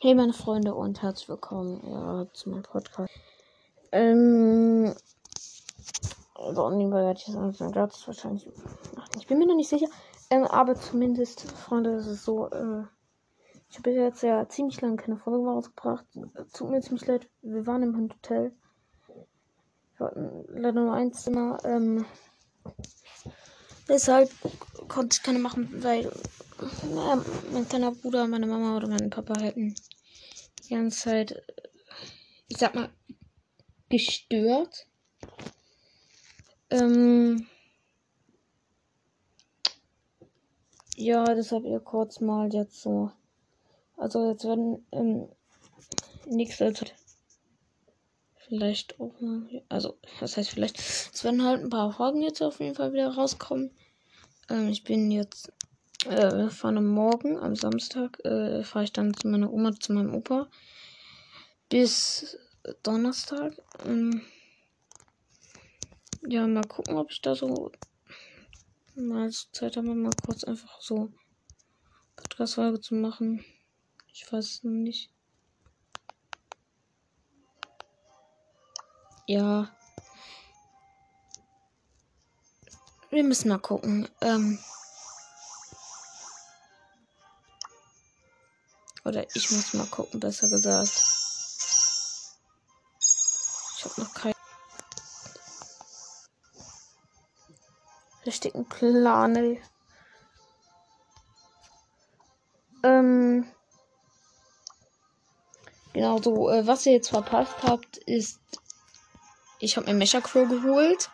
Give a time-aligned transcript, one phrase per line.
[0.00, 3.12] Hey meine Freunde und herzlich willkommen ja, zu meinem Podcast.
[3.90, 4.94] Ähm,
[6.36, 8.46] also nebenbei werde ich jetzt einfach das wahrscheinlich
[8.94, 9.10] machen.
[9.18, 9.88] Ich bin mir noch nicht sicher.
[10.30, 12.84] Ähm, aber zumindest, Freunde, das ist so, äh,
[13.70, 16.04] ich habe jetzt ja ziemlich lange keine Folge mehr rausgebracht.
[16.52, 18.52] Tut mir ziemlich leid, wir waren im Hotel.
[19.96, 21.58] Wir hatten leider nur ein Zimmer.
[21.64, 22.06] Ähm,
[23.88, 24.30] deshalb
[24.86, 26.08] konnte ich keine machen, weil
[26.94, 27.20] naja,
[27.52, 29.74] mein kleiner Bruder, meine Mama oder mein Papa hätten
[30.68, 31.42] die ganze Zeit,
[32.48, 32.90] ich sag mal,
[33.88, 34.86] gestört.
[36.70, 37.46] Ähm,
[40.96, 43.10] ja, deshalb ihr kurz mal jetzt so.
[43.96, 45.28] Also jetzt werden ähm,
[46.26, 46.72] nächste
[48.48, 52.60] vielleicht auch mal, also was heißt vielleicht, es werden halt ein paar Folgen jetzt auf
[52.60, 53.70] jeden Fall wieder rauskommen.
[54.48, 55.52] Ähm, ich bin jetzt
[56.08, 60.48] äh, von morgen am Samstag äh, fahre ich dann zu meiner Oma, zu meinem Opa
[61.68, 62.36] bis
[62.82, 63.54] Donnerstag.
[63.84, 64.22] Ähm,
[66.26, 67.72] ja, mal gucken, ob ich da so
[68.94, 71.12] mal Zeit habe, mal kurz einfach so
[72.16, 73.44] Podcast-Folge zu machen.
[74.12, 75.10] Ich weiß es noch nicht.
[79.26, 79.70] Ja.
[83.10, 84.08] Wir müssen mal gucken.
[84.20, 84.58] Ähm,
[89.08, 90.92] Oder ich muss mal gucken, besser gesagt.
[93.74, 94.34] Ich habe noch keinen
[98.26, 99.62] richtigen Plan, ey.
[102.82, 103.50] Ähm.
[105.94, 108.38] Genau so, äh, was ihr jetzt verpasst habt, ist,
[109.58, 111.10] ich habe mir Mecha Crow geholt.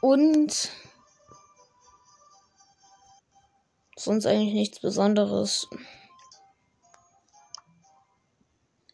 [0.00, 0.72] Und
[4.06, 5.68] sonst eigentlich nichts Besonderes.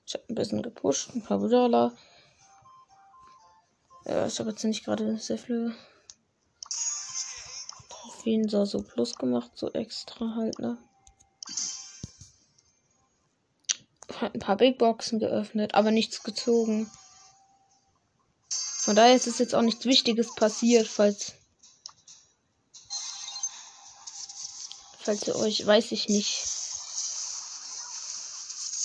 [0.06, 1.92] Ich habe ein bisschen gepusht, ein paar Dollar.
[4.06, 5.74] Ja, ich habe jetzt nicht gerade sehr viele
[7.88, 10.78] Trophäen so, so plus gemacht, so extra halt, ne?
[14.14, 16.90] Hat ein paar Big Boxen geöffnet, aber nichts gezogen.
[18.48, 21.34] Von daher ist es jetzt auch nichts Wichtiges passiert, falls
[25.04, 26.38] Falls ihr euch, weiß ich nicht,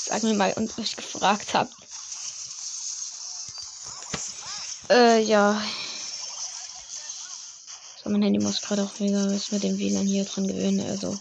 [0.08, 1.74] sagen wir mal, und euch gefragt habt.
[4.90, 5.62] Äh, ja.
[8.02, 11.20] So, mein Handy muss gerade auch wieder was mit dem WLAN hier dran gewöhnen, also.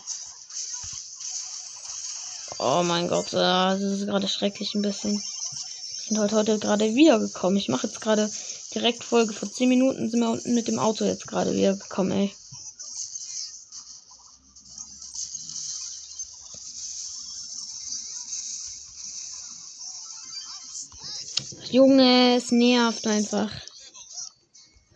[2.58, 5.12] Oh mein Gott, das ist gerade schrecklich ein bisschen.
[5.12, 7.58] Wir sind heute, heute gerade wiedergekommen.
[7.58, 8.30] Ich mache jetzt gerade
[8.74, 9.34] direkt Folge.
[9.34, 12.34] Vor 10 Minuten sind wir unten mit dem Auto jetzt gerade wiedergekommen, ey.
[21.76, 23.50] Junge, es nervt einfach.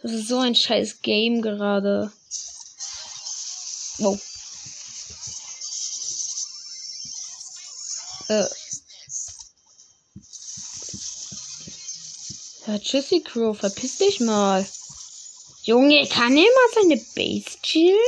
[0.02, 2.10] Das ist so ein scheiß Game gerade.
[3.98, 4.18] Wow.
[8.28, 8.46] Äh.
[12.66, 14.66] Ja, tschüssi, Crow, verpiss dich mal.
[15.64, 17.98] Junge, kann er mal seine Base chillen?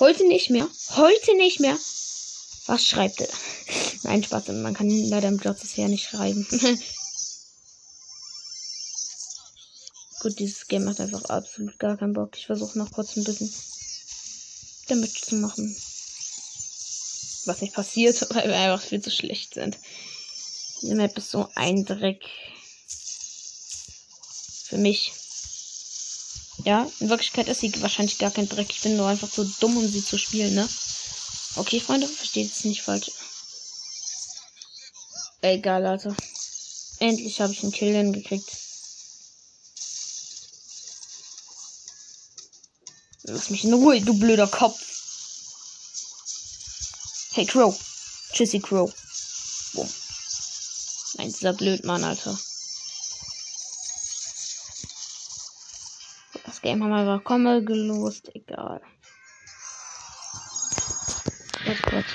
[0.00, 0.68] Heute nicht mehr.
[0.96, 1.78] Heute nicht mehr.
[2.66, 3.28] Was schreibt er?
[4.02, 4.48] Nein, Spaß.
[4.48, 6.46] Man kann leider im Jobs ja nicht schreiben.
[10.24, 12.30] Gut, dieses Game macht einfach absolut gar keinen Bock.
[12.34, 13.52] Ich versuche noch kurz ein bisschen
[14.88, 15.76] damit zu machen.
[17.44, 19.76] Was nicht passiert, weil wir einfach viel zu schlecht sind.
[20.80, 22.22] Die Map ist so ein Dreck.
[24.64, 25.12] Für mich.
[26.64, 28.70] Ja, in Wirklichkeit ist sie wahrscheinlich gar kein Dreck.
[28.70, 30.66] Ich bin nur einfach so dumm, um sie zu spielen, ne?
[31.56, 33.10] Okay, Freunde, versteht es nicht falsch.
[35.42, 36.16] Egal, Alter.
[36.98, 38.63] Endlich habe ich einen Kill hingekriegt.
[43.26, 44.78] Lass mich in Ruhe, du blöder Kopf.
[47.32, 47.74] Hey, Crow.
[48.32, 48.92] Tschüssi, Crow.
[49.72, 49.88] Boom.
[51.16, 52.38] Nein, dieser Blödmann, Alter.
[56.44, 58.30] Das Game haben wir einfach kommen gelost.
[58.34, 58.82] Egal.
[61.64, 62.06] Jetzt kurz.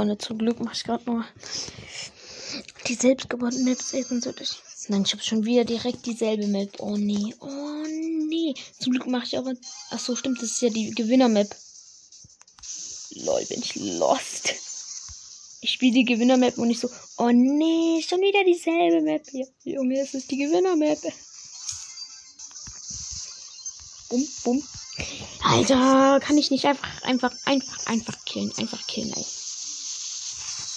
[0.00, 1.26] Freunde, zum Glück mache ich gerade nur
[2.86, 4.56] die selbstgebauten Maps eben so durch
[4.88, 6.70] Nein, ich habe schon wieder direkt dieselbe Map.
[6.78, 7.34] Oh nee.
[7.40, 7.84] Oh
[8.30, 8.54] nee.
[8.78, 9.52] Zum Glück mache ich aber.
[9.90, 11.54] Ach so, stimmt, das ist ja die Gewinner-Map.
[13.10, 14.54] Lol, bin ich lost.
[15.60, 16.88] Ich spiele die Gewinner-Map und ich so,
[17.18, 19.26] oh nee, schon wieder dieselbe Map.
[19.32, 20.98] Ja, Junge, es ist die Gewinner-Map.
[24.08, 24.62] Bum, bum.
[25.42, 28.50] Alter, kann ich nicht einfach, einfach, einfach, einfach killen.
[28.56, 29.26] Einfach killen, ey.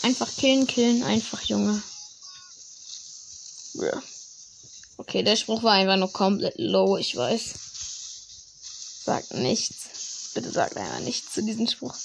[0.04, 1.82] Einfach killen, killen, einfach, Junge.
[3.76, 4.04] Ja.
[4.98, 7.54] Okay, der Spruch war einfach nur komplett low, ich weiß.
[9.06, 10.32] Sagt nichts.
[10.34, 11.96] Bitte sagt einfach nichts zu diesem Spruch.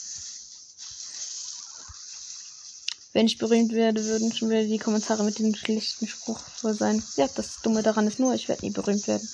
[3.13, 7.03] Wenn ich berühmt werde, würden schon wieder die Kommentare mit dem schlichten Spruch voll sein.
[7.17, 9.29] Ja, das Dumme daran ist nur, ich werde nie berühmt werden.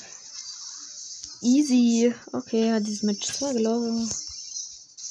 [1.42, 2.14] Easy.
[2.32, 4.10] Okay, ja, dieses Match 2 gelaufen.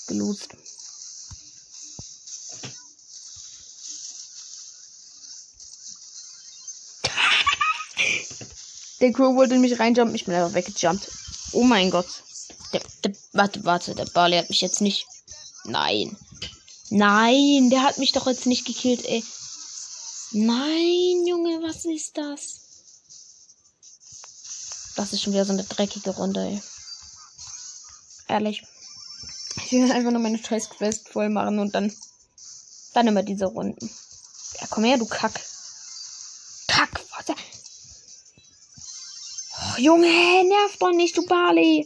[0.07, 0.49] Gelost.
[9.03, 11.11] Der Crow wollte mich reinjumpen, ich bin einfach weggejumpt.
[11.51, 12.07] Oh mein Gott.
[12.71, 15.05] Der, der, warte, warte, der Barley hat mich jetzt nicht.
[15.65, 16.15] Nein.
[16.89, 19.21] Nein, der hat mich doch jetzt nicht gekillt, ey.
[20.31, 22.61] Nein, Junge, was ist das?
[24.95, 26.61] Das ist schon wieder so eine dreckige Runde, ey.
[28.29, 28.63] Ehrlich.
[29.65, 31.93] Ich will einfach nur meine scheiß Quest voll machen und dann.
[32.93, 33.91] Dann immer diese Runden.
[34.61, 35.33] Ja, komm her, du Kack.
[35.33, 35.52] Kack,
[39.83, 41.85] Junge, nerv doch nicht, du Barley.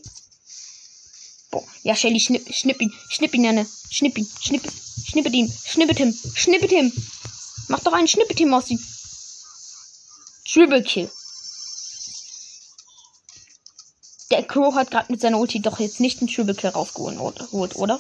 [1.49, 3.65] Boah, ja, Shelly, schnipp, schnipp ihn, schnipp ihn, Janne.
[3.89, 4.61] Schnipp ihn, schnipp,
[5.09, 6.93] schnippet ihn, schnippet ihm, schnippet ihm.
[7.69, 8.79] Mach doch einen Schnippet ihm aus ihm.
[10.47, 11.09] Triple Kill.
[14.29, 17.99] Der Crow hat gerade mit seiner Ulti doch jetzt nicht einen Triple Kill rausgeholt, oder?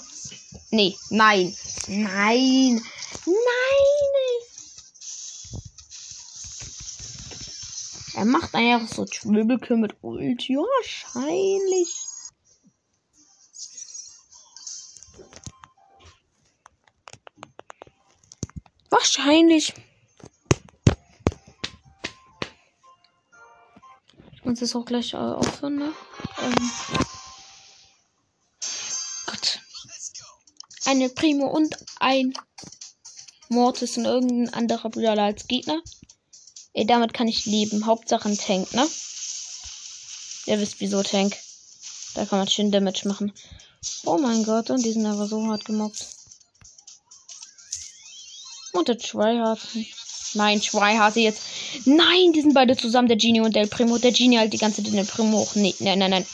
[0.69, 1.57] Nee, nein.
[1.87, 2.85] Nein.
[3.25, 3.66] Nein.
[8.17, 10.55] Er macht einfach so Triple Kill mit Ulti.
[10.55, 11.95] Wahrscheinlich.
[18.89, 19.75] Wahrscheinlich.
[24.33, 25.93] Ich muss es auch gleich äh, aufhören, ne?
[26.41, 26.71] Ähm.
[29.27, 29.59] Gott.
[30.85, 32.33] Eine Primo und ein
[33.49, 35.83] Mortis und irgendein anderer Bruder als Gegner.
[36.77, 37.87] Ey, damit kann ich leben.
[37.87, 38.87] Hauptsache ein Tank, ne?
[40.45, 41.35] Ihr wisst wieso Tank.
[42.13, 43.33] Da kann man schön Damage machen.
[44.05, 46.05] Oh mein Gott, und die sind aber so hart gemobbt.
[48.73, 49.59] Und der Tryhard.
[50.35, 51.41] Nein, Tryhard jetzt.
[51.85, 53.97] Nein, die sind beide zusammen, der Genie und der Primo.
[53.97, 55.55] Der Genie halt die ganze Zeit den Primo hoch.
[55.55, 56.27] Nee, nein, nein, nein.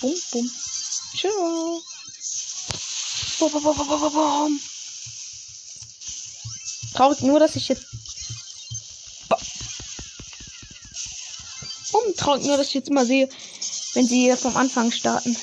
[0.00, 0.50] Bum, bum.
[1.16, 1.82] Ciao.
[3.38, 4.60] Bum, bum, bum, bum, bum, bum.
[7.00, 7.86] Traurig nur, dass ich jetzt.
[11.92, 13.26] Bum, traurig nur, dass ich jetzt immer sehe,
[13.94, 15.34] wenn sie vom Anfang starten.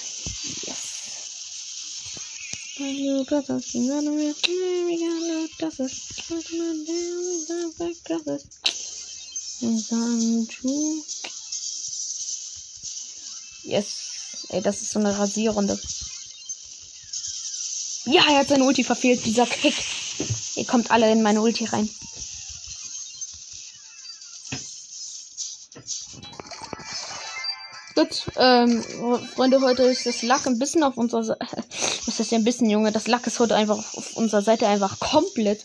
[13.64, 14.46] Yes.
[14.50, 15.80] Ey, das ist so eine Rasierrunde.
[18.06, 19.74] Ja, er hat seine Ulti verfehlt, dieser Kick.
[20.58, 21.88] Ihr kommt alle in meine Ulti rein.
[27.94, 28.84] Gut, ähm,
[29.36, 31.46] Freunde, heute ist das Lack ein bisschen auf unserer Seite.
[32.06, 32.92] Was ist ja ein bisschen, Junge?
[32.92, 35.64] Das Lack ist heute einfach auf unserer Seite einfach komplett.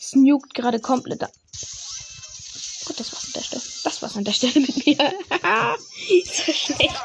[0.00, 1.20] Es nukt gerade komplett.
[1.20, 3.62] Gut, das war's an der Stelle.
[3.84, 4.96] Das war's an der Stelle mit mir.
[6.24, 7.00] so schlecht.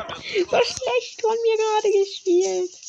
[0.49, 2.84] So schlecht von mir gerade gespielt.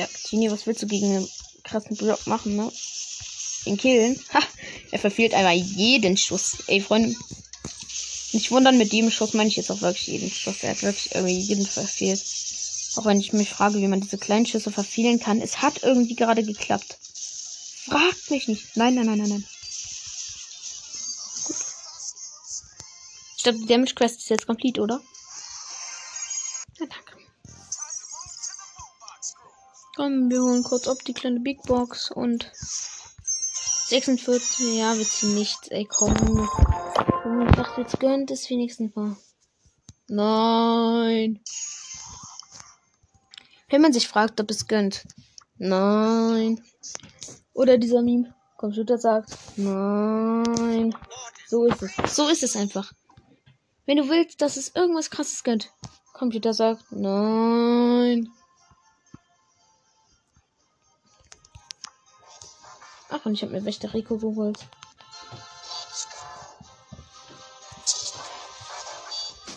[0.00, 1.28] Ja, Genie, was willst du gegen einen
[1.62, 2.72] krassen Block machen, ne?
[3.66, 4.18] Den killen?
[4.32, 4.40] Ha!
[4.92, 6.56] Er verfehlt einfach jeden Schuss.
[6.68, 7.14] Ey, Freunde.
[8.32, 10.62] Nicht wundern, mit dem Schuss meine ich jetzt auch wirklich jeden Schuss.
[10.62, 12.24] Er hat wirklich irgendwie jeden verfehlt.
[12.96, 15.42] Auch wenn ich mich frage, wie man diese kleinen Schüsse verfehlen kann.
[15.42, 16.96] Es hat irgendwie gerade geklappt.
[17.84, 18.74] Fragt mich nicht.
[18.78, 19.44] Nein, nein, nein, nein, nein.
[21.44, 21.56] Gut.
[23.36, 25.02] Ich glaube, die Damage Quest ist jetzt komplett, oder?
[30.00, 35.68] Komm, wir holen kurz ob die kleine Big Box und 46, ja, wird sie nichts,
[35.68, 36.14] ey, komm.
[37.22, 39.14] Komm, ich dachte, jetzt gönnt es wenigstens mal.
[40.08, 41.42] Nein.
[43.68, 45.04] Wenn man sich fragt, ob es gönnt.
[45.58, 46.64] Nein.
[47.52, 48.34] Oder dieser Meme.
[48.56, 50.96] Computer sagt, nein.
[51.46, 52.16] So ist es.
[52.16, 52.94] So ist es einfach.
[53.84, 55.70] Wenn du willst, dass es irgendwas krasses gönnt.
[56.14, 58.30] Computer sagt, nein.
[63.10, 64.58] Ach, und ich habe mir Wächter Rico geholt.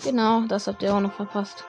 [0.04, 1.64] Genau, das habt ihr auch noch verpasst.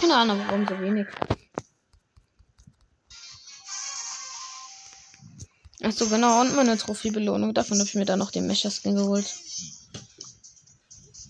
[0.00, 1.08] Keine Ahnung, warum so wenig.
[5.82, 7.54] Achso, genau, und meine Trophäebelohnung.
[7.54, 9.34] Davon habe ich mir dann noch den Mecha-Skin geholt.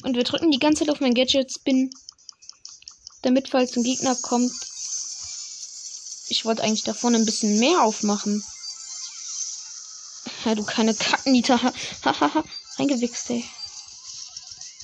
[0.03, 1.91] Und wir drücken die ganze Zeit auf mein Gadget-Spin.
[3.23, 4.53] Damit, falls ein Gegner kommt.
[6.29, 8.45] Ich wollte eigentlich da vorne ein bisschen mehr aufmachen.
[10.45, 11.61] Ja, du keine Kacknieter.
[12.05, 12.45] Hahaha.
[12.79, 13.45] Reingewichst, ey.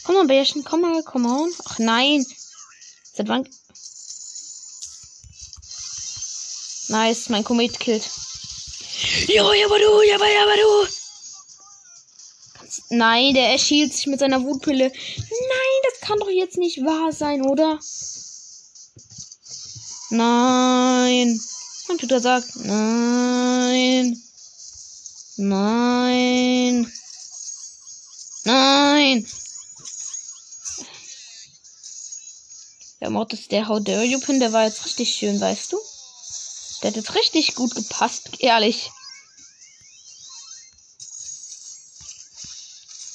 [0.04, 0.64] Komm mal, Bärchen.
[0.64, 1.52] Komm mal, komm on.
[1.64, 2.24] Ach nein.
[3.14, 3.48] Seit wann.
[6.88, 8.10] Nice, mein Komet killt.
[9.28, 10.88] Jo, ja, aber du, ja, aber, ja, aber du.
[12.90, 14.90] Nein, der erschielt sich mit seiner Wutpille.
[14.90, 17.78] Nein, das kann doch jetzt nicht wahr sein, oder?
[20.10, 21.40] Nein.
[21.98, 24.22] Tüter sagt, nein.
[25.36, 26.92] Nein.
[28.44, 29.26] Nein.
[33.00, 35.78] Der Mord ist der How Dare You Pin, der war jetzt richtig schön, weißt du?
[36.82, 38.90] Der hat jetzt richtig gut gepasst, ehrlich.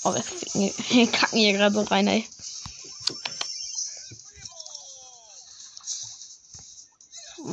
[0.03, 2.27] Oh, wir kacken hier gerade so rein, ey.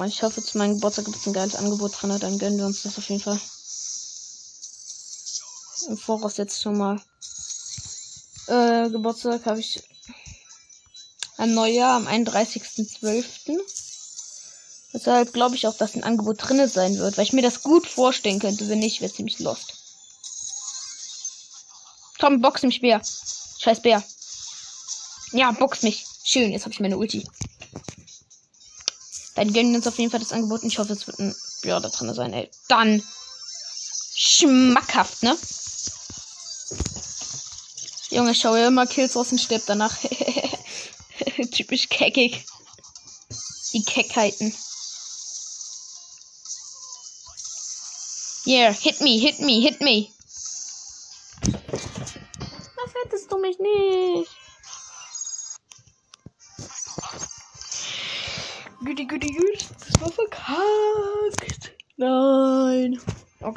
[0.06, 2.82] Ich hoffe, zu meinem Geburtstag gibt es ein geiles Angebot drin, dann gönnen wir uns
[2.82, 3.40] das auf jeden Fall.
[5.88, 7.00] Im Voraus jetzt schon mal.
[8.46, 9.82] Äh, Geburtstag habe ich
[11.36, 13.58] ein Neujahr am 31.12.
[14.92, 17.86] Deshalb glaube ich auch, dass ein Angebot drinne sein wird, weil ich mir das gut
[17.86, 18.68] vorstellen könnte.
[18.68, 19.74] Wenn nicht, wäre ziemlich lost.
[22.20, 23.00] Komm, box mich, Bär.
[23.58, 24.02] Scheiß Bär.
[25.32, 26.04] Ja, box mich.
[26.24, 27.26] Schön, jetzt habe ich meine Ulti.
[29.42, 31.34] Dann gönnen wir uns auf jeden Fall das Angebot und ich hoffe, es wird ein
[31.64, 32.48] ja da drin sein, ey.
[32.68, 33.02] Dann
[34.14, 35.36] schmackhaft, ne?
[38.10, 39.96] Junge, schau ja immer Kills aus dem stirbt danach.
[41.50, 42.46] Typisch keckig.
[43.72, 44.54] Die Keckheiten.
[48.46, 50.06] Yeah, hit me, hit me, hit me.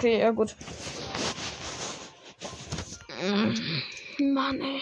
[0.06, 0.56] Okay, ja gut.
[4.20, 4.82] Mann, ey.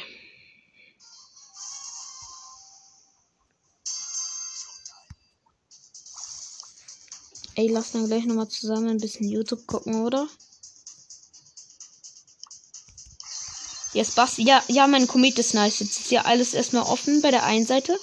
[7.56, 10.28] Ey, lass dann gleich nochmal zusammen ein bisschen YouTube gucken, oder?
[13.94, 14.44] Yes, Basti.
[14.44, 15.80] Ja, ja, mein Komet ist nice.
[15.80, 17.98] Jetzt ist ja alles erstmal offen bei der einen Seite.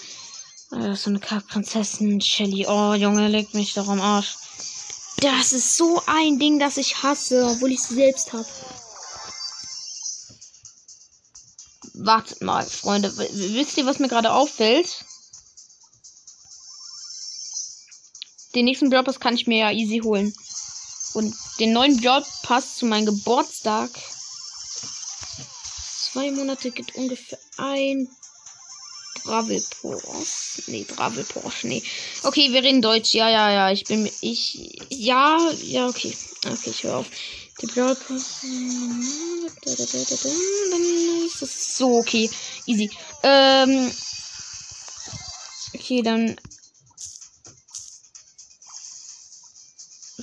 [0.71, 2.65] Ah, so eine Kackprinzessin Shelly.
[2.67, 4.39] Oh, Junge, leg mich doch am Arsch.
[5.21, 8.47] Das ist so ein Ding, das ich hasse, obwohl ich es selbst habe.
[11.95, 13.15] Wartet mal, Freunde.
[13.17, 15.05] Wisst ihr, was mir gerade auffällt?
[18.55, 20.35] Den nächsten Brawl Pass kann ich mir ja easy holen.
[21.13, 23.91] Und den neuen Brawl Pass zu meinem Geburtstag.
[26.13, 28.09] Zwei Monate geht ungefähr ein
[29.31, 30.63] Bravel Porsche.
[30.67, 31.83] Nee, Bravel Porsche, nee.
[32.25, 33.15] Okay, wir reden Deutsch.
[33.15, 33.71] Ja, ja, ja.
[33.71, 34.11] Ich bin.
[34.21, 34.83] Ich.
[34.89, 36.13] Ja, ja, okay.
[36.45, 37.07] Okay, ich höre auf.
[37.63, 38.41] Die Brawl Pass.
[39.65, 39.81] Dann
[41.27, 42.29] ist das so okay.
[42.67, 42.91] Easy.
[43.23, 43.93] Ähm.
[45.75, 46.37] Okay, dann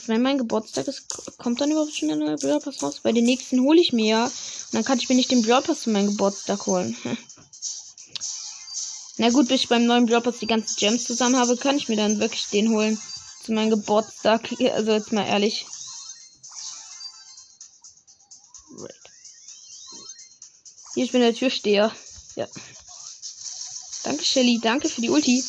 [0.07, 1.05] wenn mein Geburtstag ist,
[1.37, 2.99] kommt dann überhaupt schon der neue Brawl Pass raus?
[3.01, 4.25] Bei den nächsten hole ich mir ja.
[4.25, 6.97] Und dann kann ich mir nicht den Brawl Pass zu meinem Geburtstag holen.
[9.17, 11.97] Na gut, bis ich beim neuen Pass die ganzen Gems zusammen habe, kann ich mir
[11.97, 12.99] dann wirklich den holen.
[13.43, 14.51] Zu meinem Geburtstag.
[14.73, 15.65] Also jetzt mal ehrlich.
[18.77, 18.93] Right.
[20.93, 21.91] Hier, ich bin der Türsteher.
[22.35, 22.47] Ja.
[24.03, 24.59] Danke, Shelly.
[24.61, 25.43] Danke für die Ulti.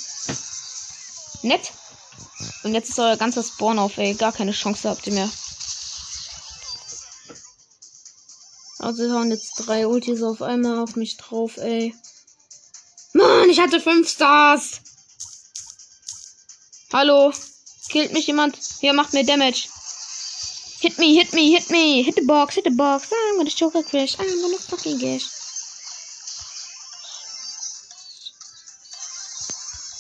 [1.43, 1.73] Nett.
[2.65, 4.15] Und jetzt ist euer ganzer Spawn auf, ey.
[4.15, 5.31] Gar keine Chance habt ihr mehr.
[8.79, 11.95] Also hauen jetzt drei Ultis auf einmal auf mich drauf, ey.
[13.49, 14.81] Mann, ich hatte fünf Stars.
[16.93, 17.33] Hallo?
[17.89, 18.59] Killt mich jemand?
[18.81, 19.69] Hier, macht mir Damage.
[20.81, 22.03] Hit me, hit me, hit me.
[22.03, 23.11] Hit the box, hit the box.
[23.11, 24.19] I'm gonna choke a crash.
[24.19, 25.25] I'm gonna fucking gash.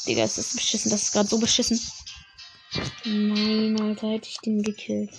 [0.06, 0.90] Digga, ist das beschissen.
[0.90, 1.80] Das ist gerade so beschissen.
[3.04, 5.10] Nein, Alter, hätte ich den gekillt.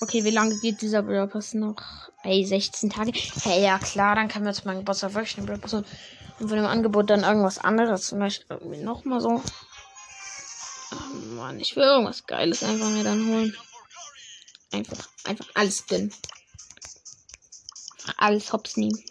[0.00, 1.82] Okay, wie lange geht dieser Brawl noch?
[2.26, 3.12] Hey, 16 Tage.
[3.44, 7.08] Hey, ja klar, dann kann wir jetzt mal Geburtstag wirklich eine und von dem Angebot
[7.08, 8.08] dann irgendwas anderes.
[8.08, 9.40] Zum Beispiel irgendwie nochmal so.
[10.90, 13.56] Oh Mann, ich will irgendwas Geiles einfach mir dann holen.
[14.72, 16.12] Einfach, einfach alles dünn.
[18.16, 19.04] Alles hops nehmen.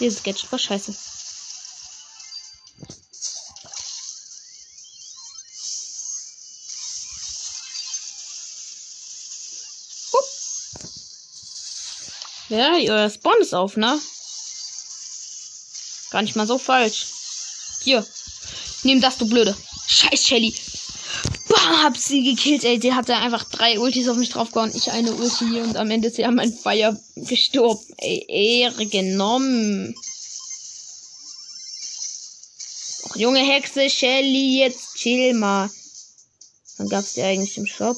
[0.00, 1.09] Dieses Gadget war scheiße.
[12.50, 14.00] Ja, euer Spawn ist auf, ne?
[16.10, 17.06] Gar nicht mal so falsch.
[17.84, 18.04] Hier.
[18.82, 19.56] Nimm das, du Blöde.
[19.86, 20.52] Scheiß Shelly.
[21.48, 22.80] Bam, hab sie gekillt, ey.
[22.80, 24.74] Die hatte einfach drei Ultis auf mich draufgehauen.
[24.74, 27.84] Ich eine Ulti und am Ende ist an mein Feier gestorben.
[27.98, 29.94] Ey, Ehre genommen.
[33.04, 35.70] Och, junge Hexe, Shelly, jetzt chill mal.
[36.78, 37.96] Wann gab's die eigentlich im Shop?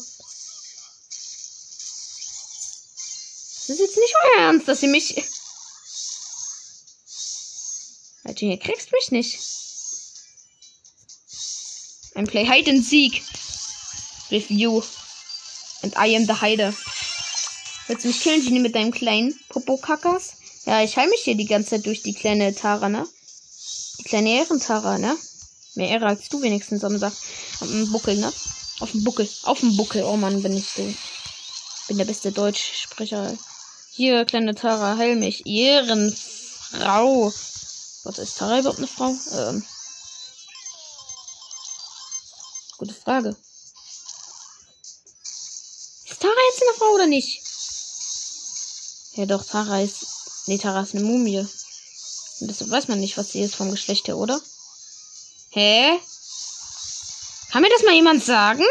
[3.68, 5.22] Das ist jetzt nicht euer Ernst, dass ihr mich.
[8.24, 9.38] Alter, ihr kriegst mich nicht.
[12.16, 13.22] I'm play hide and seek
[14.30, 14.82] with you.
[15.82, 16.74] And I am the hider.
[17.86, 20.32] Willst du mich killen, Genie, mit deinem kleinen Popo-Kackers?
[20.64, 23.06] Ja, ich heil mich hier die ganze Zeit durch die kleine Tara, ne?
[23.98, 25.16] Die kleine Ehrentara, ne?
[25.74, 27.14] Mehr Ehre als du wenigstens am Sack.
[27.60, 28.32] Auf dem Buckel, ne?
[28.80, 29.28] Auf dem Buckel.
[29.44, 30.02] Auf dem Buckel.
[30.02, 30.82] Oh Mann, bin ich so.
[31.88, 33.36] Bin der beste Deutschsprecher.
[33.94, 35.44] Hier, kleine Tara, heil mich.
[35.44, 37.26] Ehrenfrau.
[38.04, 39.14] Was ist Tara überhaupt eine Frau?
[39.32, 39.66] Ähm.
[42.78, 43.36] Gute Frage.
[46.08, 47.42] Ist Tara jetzt eine Frau oder nicht?
[49.16, 50.06] Ja doch, Tara ist.
[50.46, 51.46] Nee, Tara ist eine Mumie.
[52.40, 54.40] Und deshalb weiß man nicht, was sie ist vom Geschlecht her, oder?
[55.50, 56.00] Hä?
[57.50, 58.64] Kann mir das mal jemand sagen?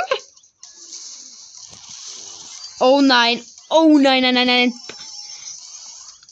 [2.80, 3.46] Oh nein.
[3.70, 4.74] Oh nein, nein, nein, nein.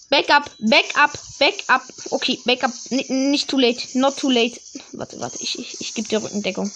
[0.09, 1.83] Backup, Backup, Backup.
[2.11, 2.71] Okay, Backup.
[2.89, 3.95] N nicht too late.
[3.95, 4.59] Not too late.
[4.93, 5.37] Warte, warte.
[5.41, 6.71] Ich, ich, ich gebe dir Rückendeckung.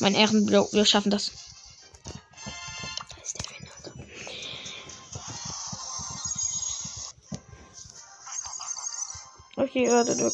[0.00, 0.72] Mein Ehrenblock.
[0.72, 1.30] Wir schaffen das.
[9.56, 10.32] Okay, warte.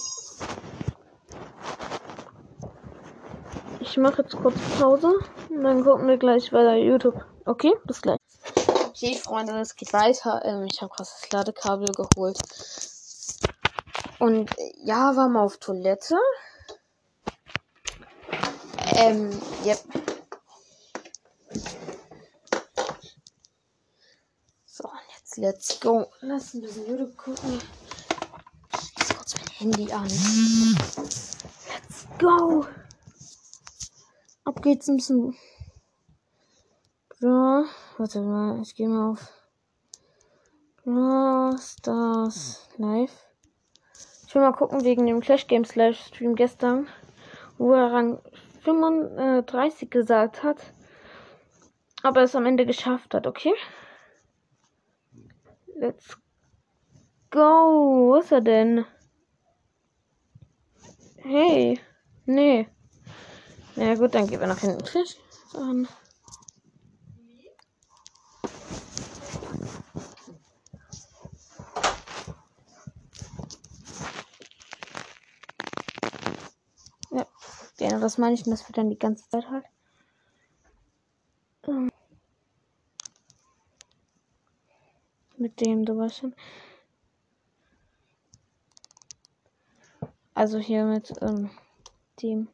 [3.81, 7.25] Ich mache jetzt kurz Pause und dann gucken wir gleich weiter YouTube.
[7.45, 8.19] Okay, bis gleich.
[9.03, 10.45] Okay, Freunde, es geht weiter.
[10.45, 12.39] Ähm, ich habe gerade das Ladekabel geholt.
[14.19, 14.51] Und
[14.85, 16.19] ja, war mal auf Toilette.
[18.97, 19.31] Ähm,
[19.65, 19.79] yep.
[24.67, 26.07] So, und jetzt let's go.
[26.21, 27.59] Lass ein bisschen YouTube gucken.
[28.75, 30.09] Ich kurz mein Handy an.
[30.99, 32.67] Let's go.
[34.45, 35.35] Ab geht's ein bisschen.
[37.21, 37.65] Ja,
[38.01, 39.31] warte mal, ich gehe mal auf
[41.61, 43.27] Stars Live.
[44.27, 46.89] Ich will mal gucken wegen dem Clash Games Livestream gestern,
[47.59, 48.19] wo er Rang
[48.63, 50.73] 35 gesagt hat,
[52.03, 53.53] aber es am Ende geschafft hat, okay?
[55.75, 56.17] Let's
[57.31, 57.39] go.
[57.39, 58.87] Wo ist er denn?
[61.17, 61.79] Hey.
[62.25, 62.67] Nee.
[63.77, 64.85] Na ja, gut, dann gehen wir nach hinten.
[64.85, 65.17] Clash
[65.55, 65.87] an.
[77.81, 79.65] Ja, das meine ich und das wird dann die ganze Zeit halt.
[81.67, 81.91] Ähm,
[85.39, 86.35] mit dem, du weißt schon.
[90.35, 91.51] Also hier mit ähm,
[92.23, 92.49] dem.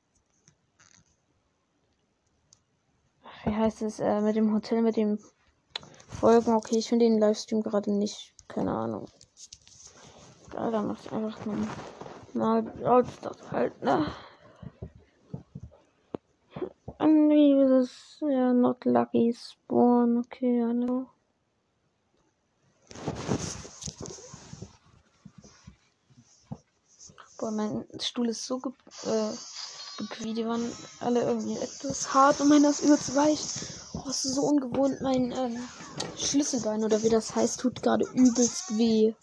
[3.44, 3.98] Wie heißt es?
[3.98, 5.18] Äh, mit dem Hotel, mit dem
[6.08, 6.54] Folgen.
[6.54, 8.32] Okay, ich finde den Livestream gerade nicht.
[8.46, 9.06] Keine Ahnung.
[10.50, 11.44] Geil, dann mach ich einfach
[12.32, 13.04] mal Brawl
[13.50, 14.06] halt, ne?
[17.76, 20.18] Es ja not lucky spawn.
[20.18, 21.06] Okay, I know.
[27.38, 28.72] Boah, mein Stuhl ist so ge
[29.04, 29.32] äh,
[29.98, 30.34] bequem.
[30.34, 33.40] Die waren alle irgendwie etwas hart und meiner ist übelst weich.
[33.92, 35.02] Oh, ist so ungewohnt.
[35.02, 35.68] Mein ähm,
[36.16, 39.14] Schlüsselbein oder wie das heißt, tut gerade übelst weh.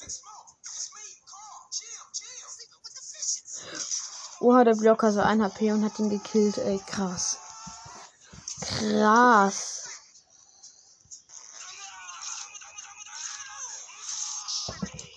[4.41, 6.59] Oha, der Blocker so 1 HP und hat ihn gekillt.
[6.59, 7.39] Ey, krass.
[8.83, 9.87] Krass.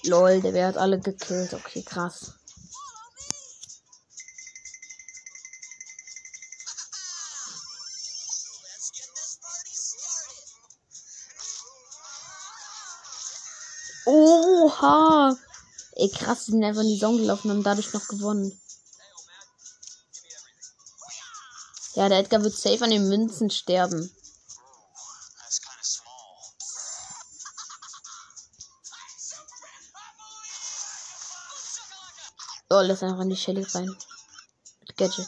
[0.04, 1.52] Lol, der Bär alle gekillt.
[1.52, 2.34] Okay, krass.
[14.06, 15.36] Oha!
[15.96, 18.60] Ey, krass, die sind einfach in die Zone gelaufen und haben dadurch noch gewonnen.
[21.96, 24.14] Ja, der Edgar wird safe an den Münzen sterben.
[32.68, 33.96] Oh, lass einfach in die Shelly rein.
[34.80, 35.26] Mit Gadget.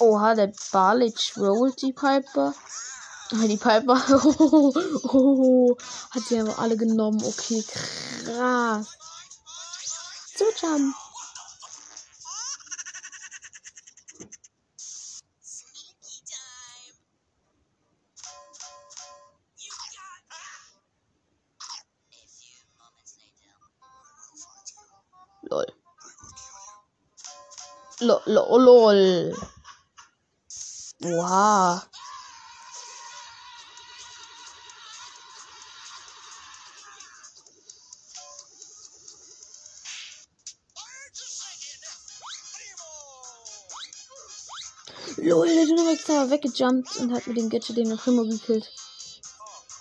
[0.00, 2.52] Oha, der Barlich rollt die Piper.
[3.34, 3.96] Die Piper.
[5.16, 5.76] Oh,
[6.10, 7.22] hat sie aber alle genommen.
[7.24, 7.62] Okay,
[8.24, 8.96] krass.
[10.36, 10.94] Zujump.
[25.50, 25.66] Lol.
[28.00, 29.36] Lol, lol, lol.
[31.04, 31.82] Oha.
[45.16, 48.70] Lol, der Dynamik ist da weggejumpt und hat mit dem Gadget den Primo gekillt.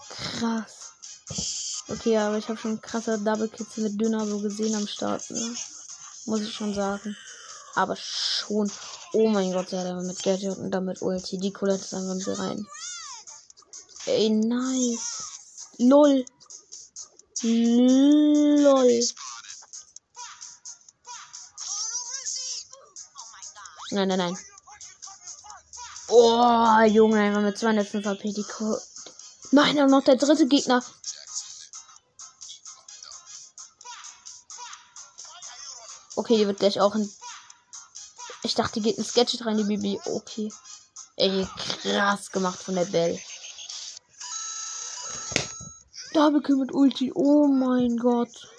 [0.09, 1.83] Krass.
[1.89, 5.55] Okay, aber ich habe schon krasser Double Kills mit Dynamo gesehen am Start, ne?
[6.25, 7.15] Muss ich schon sagen.
[7.75, 8.71] Aber schon.
[9.13, 11.37] Oh mein Gott, ja, der mit Gadget und damit Ulti.
[11.39, 12.67] Die Colette ist einfach mit rein.
[14.05, 15.23] Ey, nice.
[15.79, 16.25] Lol.
[17.41, 19.03] Lol.
[23.91, 24.37] Nein, nein, nein.
[26.15, 28.77] Oh, Junge, einfach mit 205 HP die Co
[29.49, 30.83] Nein, und noch der dritte Gegner.
[36.15, 37.11] Okay, die wird gleich auch ein.
[38.43, 39.99] Ich dachte, die geht ins Gadget rein, die Bibi.
[40.05, 40.53] Okay.
[41.15, 41.47] Ey,
[41.81, 43.19] krass gemacht von der Bell.
[46.13, 47.11] Double Kill mit Ulti.
[47.15, 48.52] Oh mein Gott.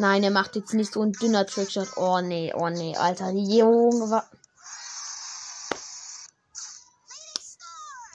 [0.00, 1.98] Nein, er macht jetzt nicht so ein dünner Trickshot.
[1.98, 3.32] Oh nee, oh nee, Alter.
[3.32, 4.24] Junge.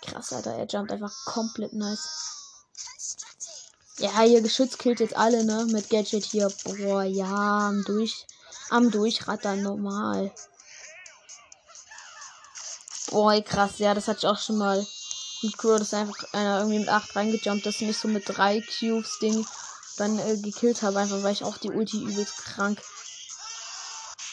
[0.01, 0.55] Krass, Alter.
[0.55, 2.09] Er jumpt einfach komplett nice.
[3.99, 5.67] Ja, ihr Geschütz killt jetzt alle, ne?
[5.67, 6.51] Mit Gadget hier.
[6.63, 8.25] Boah, ja, am Durch.
[8.71, 10.33] Am Durchrattern normal.
[13.11, 13.77] Boah, krass.
[13.77, 14.83] Ja, das hatte ich auch schon mal.
[15.43, 19.19] Mit Crow, dass einfach einer irgendwie mit 8 reingejumpt ist, nicht so mit 3 Cubes
[19.19, 19.45] Ding
[19.97, 22.81] dann äh, gekillt habe, einfach weil ich auch die Ulti übelst krank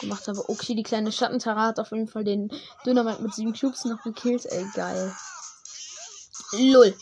[0.00, 0.48] gemacht habe.
[0.48, 2.50] Okay, die kleine Schattentara hat auf jeden Fall den
[2.84, 4.44] Dynamite mit 7 Cubes noch gekillt.
[4.46, 5.14] Ey, geil.
[6.52, 6.94] Lull.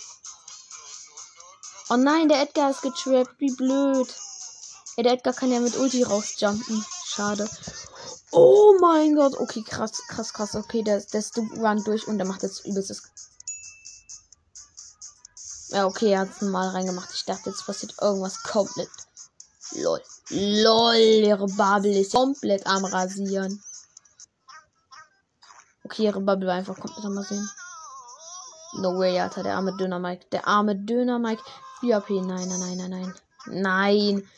[1.89, 3.35] Oh nein, der Edgar ist getrappt.
[3.39, 4.15] Wie blöd.
[4.97, 6.85] Ey, der Edgar kann ja mit Ulti rausjumpen.
[7.05, 7.49] Schade.
[8.31, 9.35] Oh mein Gott.
[9.39, 10.55] Okay, krass, krass, krass.
[10.55, 11.25] Okay, der, der
[11.57, 13.03] Run durch und der macht jetzt übelstes.
[15.71, 17.11] Ja, okay, er hat es mal reingemacht.
[17.15, 18.91] Ich dachte, jetzt passiert irgendwas komplett.
[19.77, 20.03] Lol.
[20.31, 23.63] Lol, ihre Bubble ist komplett am Rasieren.
[25.85, 27.49] Okay, ihre Bubble war einfach komplett am Rasieren.
[28.75, 30.27] No way, Alter, der arme Döner Mike.
[30.33, 31.43] Der arme Döner Mike.
[31.81, 32.11] 4 AP.
[32.11, 33.15] Nein, nein, nein, nein, nein.
[33.47, 34.31] Nein.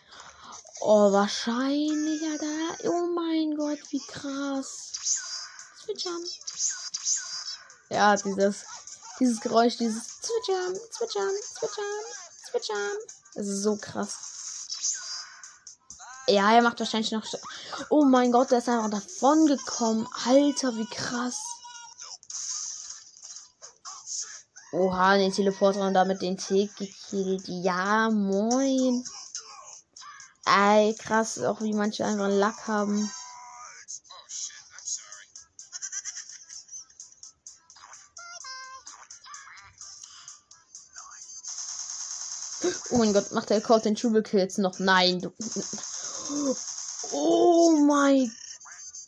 [0.81, 2.91] Oh, wahrscheinlich, Alter.
[2.91, 4.93] Oh mein Gott, wie krass.
[5.85, 6.23] Zwitschern.
[7.91, 8.65] Ja, dieses,
[9.19, 11.85] dieses Geräusch, dieses Zwitschern, Zwitschern, Zwitschern,
[12.51, 12.97] Zwitschern.
[13.35, 14.33] Das ist so krass.
[16.29, 17.25] Ja, er macht wahrscheinlich noch.
[17.91, 20.09] Oh mein Gott, der ist einfach davon gekommen.
[20.27, 21.41] Alter, wie krass.
[24.73, 27.43] Oha, den Teleporter und damit den T gekillt.
[27.47, 29.05] Ja, moin.
[30.47, 33.11] Ey, krass, auch wie manche einfach Lack haben.
[42.91, 44.79] Oh mein Gott, macht der Colt den Triple Kill jetzt noch?
[44.79, 45.21] Nein.
[45.21, 45.33] Du.
[47.13, 48.33] Oh mein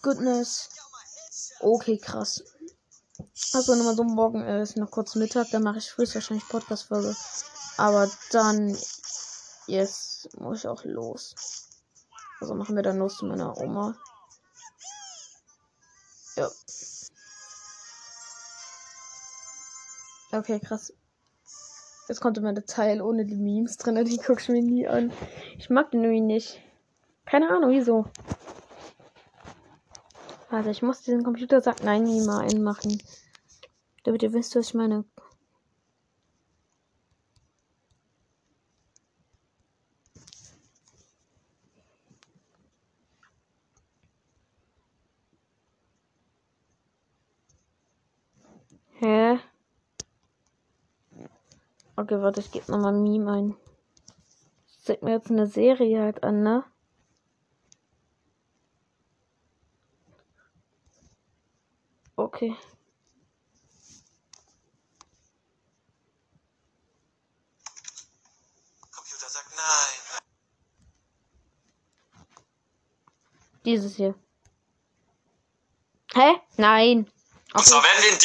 [0.03, 0.69] Goodness.
[1.61, 2.43] Okay, krass.
[3.53, 7.15] Also nochmal so morgen äh, ist noch kurz Mittag, dann mache ich früh wahrscheinlich Podcast-Folge.
[7.77, 8.77] Aber dann
[9.67, 11.35] yes, muss ich auch los.
[12.41, 13.97] Also machen wir dann los zu meiner Oma.
[16.37, 16.51] Ja.
[20.33, 20.93] Okay, krass.
[22.09, 25.11] Jetzt kommt immer der Teil ohne die Memes drin, die guck ich mir nie an.
[25.59, 26.61] Ich mag den irgendwie nicht.
[27.25, 28.07] Keine Ahnung, wieso.
[30.51, 33.03] Warte, ich muss diesen Computer sagt nein nie mal einmachen.
[34.05, 35.05] Damit ihr wisst, was ich meine.
[52.05, 53.57] Okay, warte, ich gebe nochmal Meme ein.
[54.83, 56.63] Zeig mir jetzt eine Serie halt an, ne?
[62.15, 62.55] Okay.
[68.95, 70.21] Computer sagt nein.
[73.65, 74.15] Dieses hier.
[76.13, 76.35] Hä?
[76.59, 77.11] Nein.
[77.55, 78.19] Und zwar werden wir in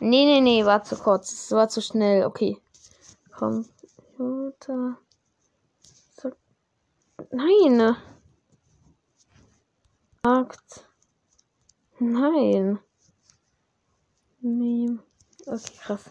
[0.00, 1.32] Nee, nee, nee, war zu kurz.
[1.32, 2.24] Es war zu schnell.
[2.24, 2.60] Okay.
[3.32, 4.98] Computer.
[6.16, 6.30] So.
[7.30, 7.96] Nein.
[10.22, 10.86] Markt.
[11.98, 12.78] Nein.
[14.40, 15.02] Meme.
[15.46, 16.04] Okay, krass.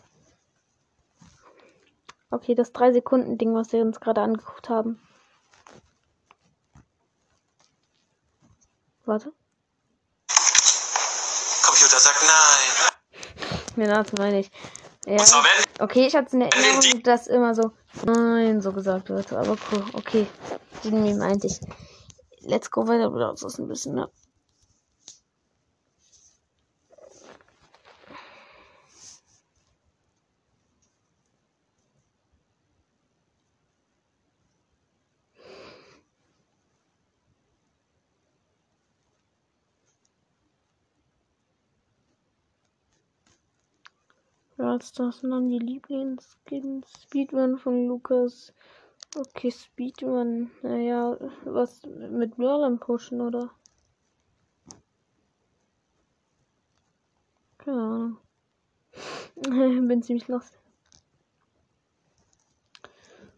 [2.30, 5.00] Okay, das 3 Sekunden Ding, was wir uns gerade angeguckt haben.
[9.06, 9.32] Warte.
[11.66, 12.92] Computer sagt nein.
[13.78, 14.52] Mir das meine ich.
[15.06, 15.18] Ja.
[15.18, 17.72] Zwar werden Okay, ich hatte in Wenn Erinnerung, dass immer so
[18.04, 19.32] nein so gesagt wird.
[19.32, 20.26] Aber cool, okay.
[20.84, 21.60] Den meinte ich.
[22.42, 23.32] Let's go weiter, Bruder.
[23.32, 24.10] Das ist ein bisschen, ne?
[44.78, 46.88] Brawl Stars und dann die Lieblingsskins.
[47.04, 48.54] Speedrun von Lukas.
[49.16, 50.52] Okay, Speedrun.
[50.62, 53.50] Naja, was mit Brawlern pushen, oder?
[57.58, 58.18] Keine Ahnung.
[59.88, 60.54] Bin ziemlich lost.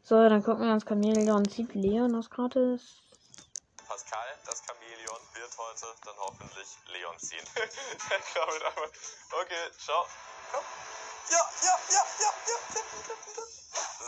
[0.02, 3.02] So, dann gucken wir uns Chameleon sieht Leon aus gratis.
[3.88, 7.46] Pascal, das Chamäleon, wird heute dann hoffentlich Leon ziehen.
[9.32, 10.06] Okay, ciao.
[10.52, 10.64] Komm.
[11.30, 12.60] Ja, ja, ja, ja, ja.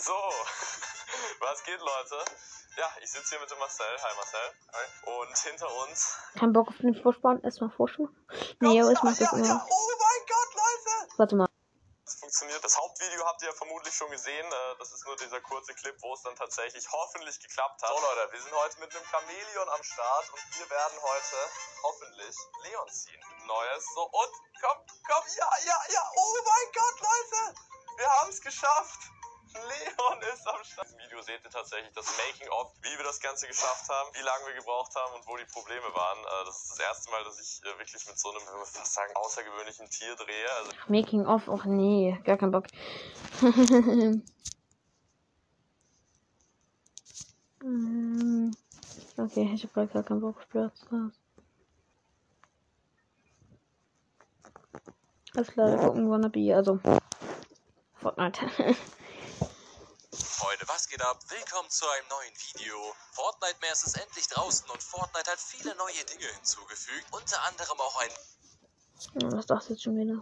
[0.01, 0.13] So,
[1.39, 2.25] was geht, Leute?
[2.77, 3.85] Ja, ich sitze hier mit dem Marcel.
[4.01, 4.39] Hi, Marcel.
[4.73, 5.09] Hi.
[5.19, 6.15] Und hinter uns.
[6.39, 7.43] Kein Bock auf den Vorspann.
[7.43, 8.09] Erstmal Vorspann.
[8.59, 9.45] Nee, aber ich mach das ja, immer.
[9.45, 9.67] ja.
[9.69, 11.13] Oh mein Gott, Leute!
[11.17, 11.47] Warte mal.
[12.05, 12.63] Das funktioniert.
[12.63, 14.45] Das Hauptvideo habt ihr ja vermutlich schon gesehen.
[14.45, 17.89] Äh, Das ist nur dieser kurze Clip, wo es dann tatsächlich hoffentlich geklappt hat.
[17.89, 21.37] So Leute, wir sind heute mit einem Chamäleon am Start und wir werden heute
[21.83, 23.21] hoffentlich Leon ziehen.
[23.51, 23.83] Neues.
[23.95, 24.33] So und
[24.63, 26.03] komm, komm, ja, ja, ja.
[26.15, 27.55] Oh mein Gott, Leute!
[27.97, 29.01] Wir haben es geschafft.
[29.53, 30.89] Leon ist am Start.
[30.91, 34.45] Im Video seht ihr tatsächlich das Making-of, wie wir das Ganze geschafft haben, wie lange
[34.47, 36.19] wir gebraucht haben und wo die Probleme waren.
[36.19, 38.65] Äh, Das ist das erste Mal, dass ich äh, wirklich mit so einem, ich würde
[38.65, 40.51] fast sagen, außergewöhnlichen Tier drehe.
[40.55, 41.49] Also Making of.
[41.49, 42.67] Och nee, gar kein Bock.
[47.63, 48.51] Mm,
[49.17, 50.71] okay, ich hab gar keinen Bock auf Brawl
[55.33, 56.79] Alles klar, gucken Wannabe, also
[57.95, 58.49] Fortnite.
[60.11, 61.19] Freunde, was geht ab?
[61.29, 62.75] Willkommen zu einem neuen Video.
[63.11, 68.01] Fortnite Mares ist endlich draußen und Fortnite hat viele neue Dinge hinzugefügt, unter anderem auch
[68.01, 68.09] ein
[69.21, 70.21] Ja, Was dachte jetzt schon wieder?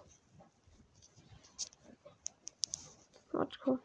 [3.31, 3.81] Warte kurz.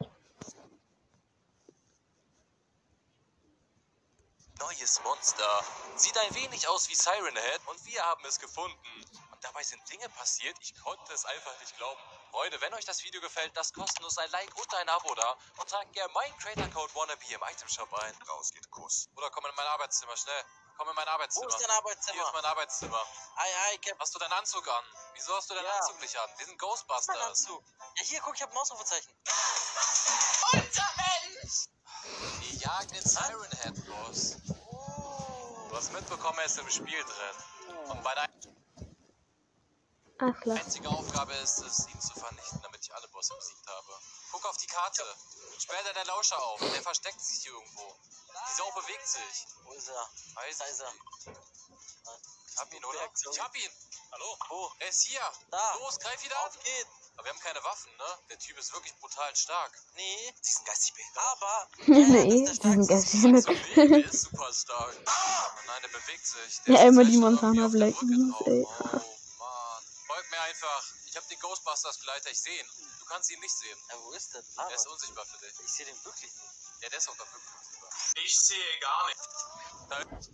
[4.59, 5.63] neues Monster.
[5.95, 9.05] Sieht ein wenig aus wie Siren Head und wir haben es gefunden.
[9.45, 12.01] Dabei sind Dinge passiert, ich konnte es einfach nicht glauben.
[12.31, 15.69] Freunde, wenn euch das Video gefällt, lasst kostenlos ein Like und ein Abo da und
[15.69, 18.15] tragt gerne meinen Creator Code Wannabe im Itemshop ein.
[18.27, 19.07] Raus geht Kuss.
[19.15, 20.43] Oder komm in mein Arbeitszimmer, schnell.
[20.77, 21.47] Komm in mein Wo Arbeitszimmer.
[21.47, 22.23] ist dein Hier Arbeitszimmer?
[22.25, 23.05] ist mein Arbeitszimmer.
[23.35, 23.99] Ei, ei, Cap.
[23.99, 24.83] Hast du deinen Anzug an?
[25.13, 25.75] Wieso hast du deinen Ja.
[25.77, 26.29] Anzug nicht an?
[26.37, 27.17] Wir sind Mein Ghostbusters.
[27.21, 27.63] Anzug.
[27.97, 29.13] Ja, hier, guck, ich hab ein Ausrufezeichen.
[32.39, 34.37] Wir jagen den Siren Head los.
[34.71, 35.67] Oh.
[35.69, 37.85] Du hast mitbekommen, er ist im Spiel drin.
[37.89, 38.21] Und meine
[40.17, 40.57] Ach klar.
[40.57, 43.99] einzige Aufgabe ist es, ihn zu vernichten, damit ich alle Bosse besiegt habe.
[44.31, 45.03] Guck auf die Karte.
[45.59, 46.59] Später der Lauscher auf.
[46.59, 47.95] Der versteckt sich hier irgendwo.
[48.29, 49.47] Die Sau bewegt sich.
[49.63, 50.09] Wo ist er?
[50.35, 50.93] Weiß Da ist er.
[52.47, 52.99] Ich hab ihn, oder?
[53.31, 53.71] Ich hab ihn.
[54.11, 54.37] Hallo?
[54.47, 54.71] Wo?
[54.79, 55.19] Er ist hier.
[55.51, 55.75] Da.
[55.79, 56.47] Los, greif ihn an.
[56.47, 56.87] Auf geht.
[57.17, 58.05] Aber wir haben keine Waffen, ne?
[58.29, 59.71] Der Typ ist wirklich brutal stark.
[59.95, 61.23] Nee, Sie sind geistig behindert.
[61.31, 61.67] aber.
[61.87, 62.63] nee, das ist
[63.13, 63.41] die sind.
[63.41, 64.95] So, nee, der ist super stark.
[65.67, 66.61] Nein, der bewegt sich.
[66.61, 67.95] Der Ja, immer die Montana Black
[68.45, 68.65] ey.
[68.85, 69.14] Oh,
[70.25, 70.83] Folg mir einfach.
[71.05, 72.31] Ich hab den Ghostbusters-Begleiter.
[72.31, 72.69] Ich sehe ihn.
[72.99, 73.77] Du kannst ihn nicht sehen.
[73.89, 74.43] Ja, wo ist der?
[74.57, 75.53] Ah, Er ist unsichtbar für dich.
[75.63, 76.81] ich sehe den wirklich nicht.
[76.81, 77.89] Ja, der ist auch dafür unsichtbar.
[78.23, 80.29] Ich sehe gar nicht.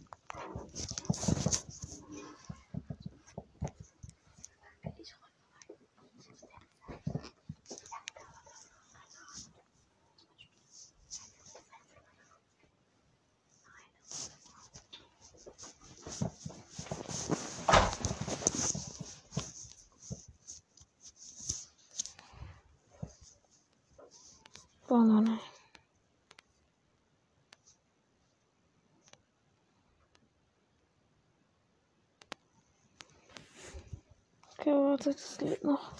[35.03, 35.93] Warte, das geht noch.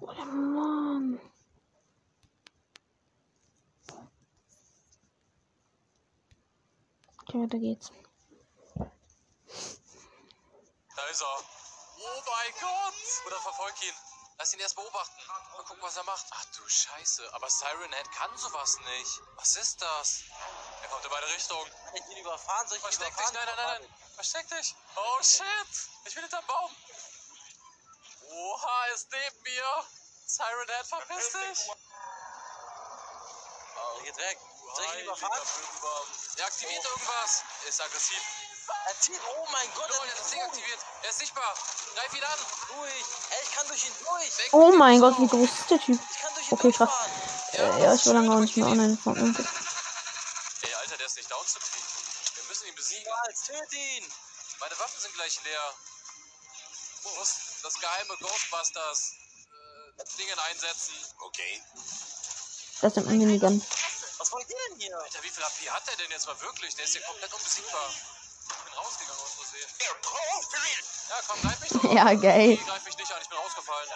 [0.00, 1.20] Oh, der Mann.
[7.22, 7.92] Okay, weiter geht's.
[10.96, 11.26] Da ist er.
[12.00, 12.94] Oh mein Gott!
[13.26, 13.94] Oder verfolg ihn.
[14.38, 15.22] Lass ihn erst beobachten.
[15.52, 16.26] Mal gucken, was er macht.
[16.30, 17.32] Ach du Scheiße.
[17.32, 19.20] Aber Siren Head kann sowas nicht.
[19.36, 20.24] Was ist das?
[20.82, 21.64] Er kommt in meine Richtung.
[21.94, 23.30] Ich bin überfahren, soll ich ihn Versteck dich.
[23.30, 23.34] überfahren?
[23.34, 24.14] Nein, nein, nein, nein.
[24.16, 24.74] Versteck dich.
[24.96, 25.90] Oh shit.
[26.06, 26.72] Ich bin hinterm Baum.
[28.38, 29.84] Oha, ist neben mir.
[30.26, 31.70] Siren Head, verpiss dich.
[33.98, 34.38] Er geht weg.
[34.76, 35.42] Soll ich ihn überfahren?
[36.36, 37.42] Er aktiviert irgendwas.
[37.62, 38.22] Er ist aggressiv.
[38.86, 40.78] Er zieht, oh mein Gott, er hat das ist Ding aktiviert.
[41.02, 41.54] Er ist sichtbar.
[41.94, 42.38] Greif ihn an.
[42.68, 42.92] durch.
[43.30, 44.38] Ey, ich kann durch ihn durch.
[44.38, 45.98] Weg Oh mein Gott, wie groß ist der Typ?
[46.10, 46.90] Ich kann durch ihn Okay, krass.
[46.90, 47.80] durchfahren.
[47.80, 49.16] Äh, ja, ich will lange auch nicht mehr online von.
[49.16, 51.86] Ey, Alter, der ist nicht down zu kriegen.
[52.34, 53.02] Wir müssen ihn besiegen.
[53.04, 54.12] Niemals, töt ihn.
[54.60, 55.74] Meine Waffen sind gleich leer.
[57.04, 59.12] Ich muss das geheime Ghostbusters
[59.98, 60.94] äh, Dingen einsetzen.
[61.20, 61.62] Okay.
[62.80, 63.64] Das sind Minigun.
[64.18, 64.98] Was wollt ihr denn hier?
[64.98, 66.74] Alter, wie viel AP hat der denn jetzt mal wirklich?
[66.76, 67.90] Der ist hier komplett unbesiegbar.
[67.90, 69.68] Ich bin rausgegangen aus Versehen.
[69.80, 71.84] Ja, komm, greif mich doch.
[71.94, 72.48] Ja, geil.
[72.48, 73.90] Nee, greif mich nicht an, ich bin rausgefallen.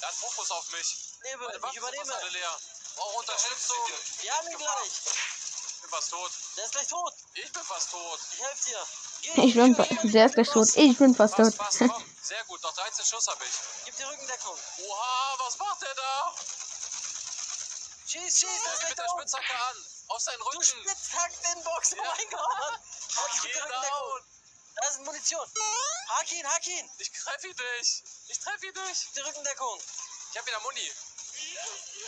[0.00, 0.96] Er hat Fokus auf mich.
[1.22, 2.14] Meine ich Waffen sind fast übernehme.
[2.14, 2.58] alle leer.
[2.96, 3.76] Brauche Unterstützung.
[4.20, 4.92] Wir haben ihn gleich.
[5.74, 6.30] Ich bin fast tot.
[6.56, 7.14] Der ist gleich tot.
[7.34, 8.20] Ich bin fast tot.
[8.32, 8.86] Ich helfe dir.
[9.22, 9.74] Ich bin
[10.12, 10.68] der ist gleich tot.
[10.76, 11.54] Ich bin fast tot.
[12.22, 13.50] Sehr gut, noch 13 Schuss habe ich.
[13.84, 14.56] Gib die Rückendeckung.
[14.78, 16.34] Oha, was macht der da?
[18.06, 19.06] Schieß, schieß, gleich mit der.
[19.08, 19.76] Spitzhacke an.
[20.08, 20.62] Auf seinen Du Rücken.
[20.64, 21.92] Spitzhack den Box.
[21.92, 22.40] Oh mein Gott.
[22.42, 23.90] Oh, ich geb Geh die Rückendeckung.
[23.90, 24.24] down.
[24.76, 25.52] Da ist Munition.
[26.08, 26.90] Hack ihn, hack ihn.
[26.98, 28.02] Ich treffe ihn nicht.
[28.28, 29.16] Ich treffe ihn nicht.
[29.16, 29.80] Die Rückendeckung.
[30.32, 30.92] Ich habe wieder Muni.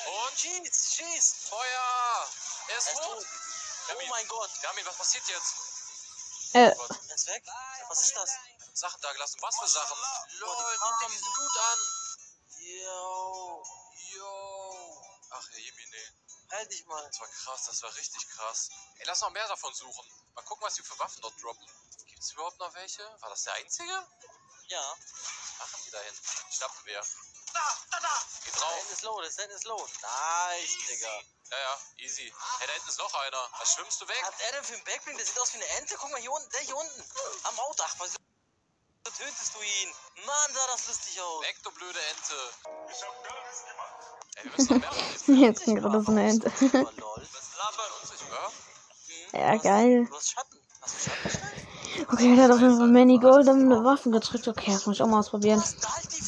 [0.06, 1.34] Und Schieß, schieß.
[1.50, 2.28] Feuer.
[2.68, 3.18] Er ist Er ist tot.
[3.18, 3.26] tot.
[3.96, 4.50] Oh mein Gott.
[4.78, 4.86] Ihn.
[4.86, 5.54] Was passiert jetzt?
[6.54, 6.98] Äh, Oh Gott.
[7.08, 7.44] Er ist weg.
[7.88, 8.30] Was ist das?
[8.74, 9.40] Sachen da gelassen.
[9.40, 9.98] Was für Sachen?
[10.38, 11.78] Lol, die guck dir diesen Dude an.
[12.58, 13.64] Yo.
[14.14, 15.02] Yo.
[15.30, 16.02] Ach, Herr Jemine.
[16.50, 17.02] Halt dich mal.
[17.06, 17.64] Das war krass.
[17.66, 18.68] Das war richtig krass.
[18.98, 20.06] Ey, lass noch mehr davon suchen.
[20.34, 21.66] Mal gucken, was die für Waffen dort droppen.
[22.06, 23.02] Gibt es überhaupt noch welche?
[23.20, 24.06] War das der einzige?
[24.68, 24.96] Ja.
[25.58, 25.90] Machen die
[27.52, 27.88] da hinten.
[27.88, 28.18] Schnappgewehr.
[28.44, 28.74] Geht Da drauf.
[28.78, 29.78] hinten ist low, das hinten ist low.
[29.78, 31.12] Nice, Digga.
[31.52, 32.32] Ja, ja, easy.
[32.58, 33.48] Hey, da hinten ist noch einer.
[33.58, 34.16] Da schwimmst du weg.
[34.22, 35.16] Was hat er denn für ein Backbling?
[35.16, 35.96] Der sieht aus wie eine Ente.
[35.98, 37.04] Guck mal hier unten, der hier unten.
[37.44, 37.94] Am Autodach.
[37.98, 38.12] Was
[39.18, 39.92] tötest du ihn?
[40.24, 41.42] Mann, sah das lustig aus.
[41.42, 42.34] Weg, du blöde Ente.
[44.36, 44.90] Ey, wir müssen noch mehr
[45.26, 45.38] machen.
[45.42, 46.52] jetzt kommt gerade so eine Ente.
[49.32, 50.06] Ja, geil.
[50.06, 50.58] Du hast Schatten.
[50.80, 51.68] Hast du Schattenstein?
[52.10, 54.48] Okay, der hat auf jeden Fall Many Golden Waffen gedrückt.
[54.48, 55.60] Okay, das muss ich auch mal ausprobieren.
[55.60, 55.76] Was?
[55.76, 56.22] Da halt die.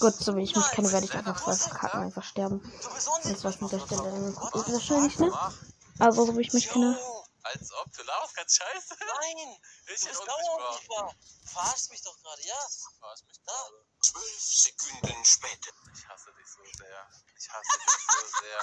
[0.00, 2.62] Gut, so wie ich mich kenne, werde ich einfach verkacken, einfach sterben.
[2.82, 3.52] War's unsichtbar.
[3.60, 4.34] mit der Stelle.
[4.54, 5.52] Ich wahrscheinlich, ne?
[5.98, 6.98] Also, so wie ich mich kenne.
[7.44, 8.96] Als ob du laufst ganz scheiße.
[8.98, 9.56] Nein.
[9.82, 10.26] Ich bist unsichtbar.
[10.26, 11.14] dauerunsichtbar.
[11.44, 12.58] Verarschst mich doch gerade, ja?
[12.98, 13.52] Verarsch mich Da.
[14.00, 15.70] Zwölf Sekunden später.
[15.94, 17.08] Ich hasse dich so sehr.
[17.36, 18.62] Ich hasse dich so sehr.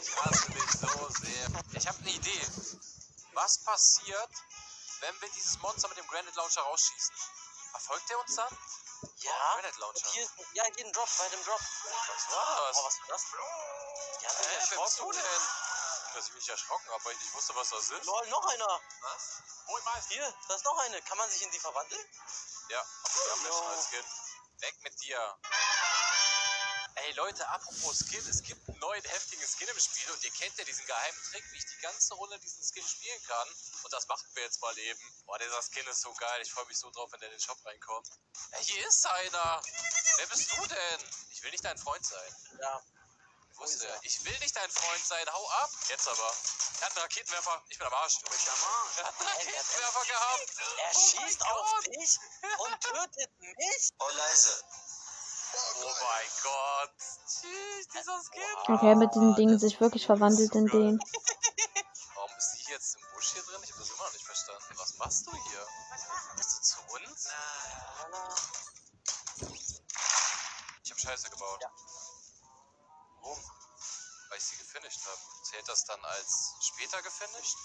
[0.00, 1.78] Ich hasse dich so sehr.
[1.80, 2.46] Ich habe eine Idee.
[3.32, 4.30] Was passiert,
[5.00, 7.14] wenn wir dieses Monster mit dem Granite Launcher rausschießen?
[7.72, 8.56] Verfolgt er uns dann?
[9.16, 9.60] Ja.
[10.12, 11.60] Hier, ja, jeden Drop, bei dem Drop.
[11.60, 12.76] Was war das?
[12.76, 13.24] Oh, was war das?
[14.24, 15.22] Haben sich Hä, wer bist du denn?
[16.14, 18.04] Dass ich mich erschrocken habe, weil ich nicht wusste, was das ist.
[18.04, 18.80] Lol, noch einer.
[19.00, 19.42] Was?
[19.66, 20.02] Hol mal.
[20.08, 21.02] Hier, da ist noch eine.
[21.02, 22.06] Kann man sich in die verwandeln?
[22.68, 22.84] Ja,
[23.24, 23.52] wir haben Jo.
[23.52, 23.90] schon als.
[24.60, 25.38] Weg mit dir.
[26.96, 30.56] Ey Leute, apropos Skin, es gibt einen neuen heftigen Skin im Spiel und ihr kennt
[30.58, 33.48] ja diesen geheimen Trick, wie ich die ganze Runde diesen Skin spielen kann.
[33.82, 35.24] Und das machen wir jetzt mal eben.
[35.26, 37.40] Boah, dieser Skin ist so geil, ich freue mich so drauf, wenn der in den
[37.40, 38.08] Shop reinkommt.
[38.52, 39.62] Ey, hier ist einer.
[40.18, 41.00] Wer bist du denn?
[41.32, 42.36] Ich will nicht dein Freund sein.
[42.60, 42.80] Ja.
[43.62, 44.00] Ist der?
[44.02, 45.70] Ich will nicht dein Freund sein, hau ab.
[45.88, 46.34] Jetzt aber.
[46.80, 47.62] Er hat einen Raketenwerfer.
[47.68, 48.18] Ich bin am Arsch.
[48.18, 48.98] Du bist am Arsch.
[48.98, 50.48] Er hat einen Raketenwerfer gehabt.
[50.78, 51.86] Er Oh schießt mein auf Gott.
[51.86, 52.18] dich
[52.58, 53.90] und tötet mich.
[53.98, 54.64] Oh, leise.
[55.56, 56.90] Oh mein Gott.
[57.26, 58.74] Tschüss, dieser Skin.
[58.74, 60.98] Okay, mit diesem Ding sich wirklich verwandelt in den.
[62.14, 63.60] Warum ist sie jetzt im Busch hier drin?
[63.62, 64.74] Ich habe das immer noch nicht verstanden.
[64.76, 65.66] Was machst du hier?
[66.36, 67.28] Bist du zu uns?
[70.84, 71.60] Ich habe Scheiße gebaut.
[71.62, 71.70] Ja.
[73.20, 73.38] Warum?
[74.30, 75.18] Weil ich sie gefinisht habe.
[75.44, 77.56] Zählt das dann als später gefinisht?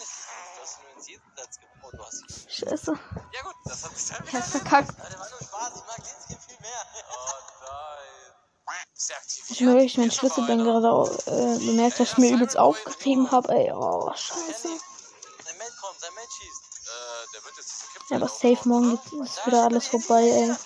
[0.00, 0.56] Das finde ich gut.
[0.56, 1.92] Du nur den Siedplatz gebaut.
[1.92, 2.50] Du hast ihn.
[2.50, 2.92] Scheiße.
[3.32, 4.98] Ja gut, das hat sich Ich wieder hab's verkackt.
[4.98, 5.72] Ja, der war nur Spaß.
[5.76, 6.86] Ich mag den Skin viel mehr.
[7.10, 7.14] Oh
[7.60, 8.84] nein.
[8.96, 9.50] Ist der aktiviert?
[9.50, 10.64] Ich habe wirklich meinen Hier ist noch Schlüssel dann einer.
[10.70, 13.48] gerade au- äh, bemerkt, dass ich mir übelst aufgetrieben habe.
[13.52, 14.68] Ey, oh, scheiße.
[14.68, 16.62] Sein Mate kommt, sein Mate schießt.
[16.84, 20.56] Äh, der wird jetzt diese Kipfel Ja, aber safe morgen ist wieder alles vorbei, ey.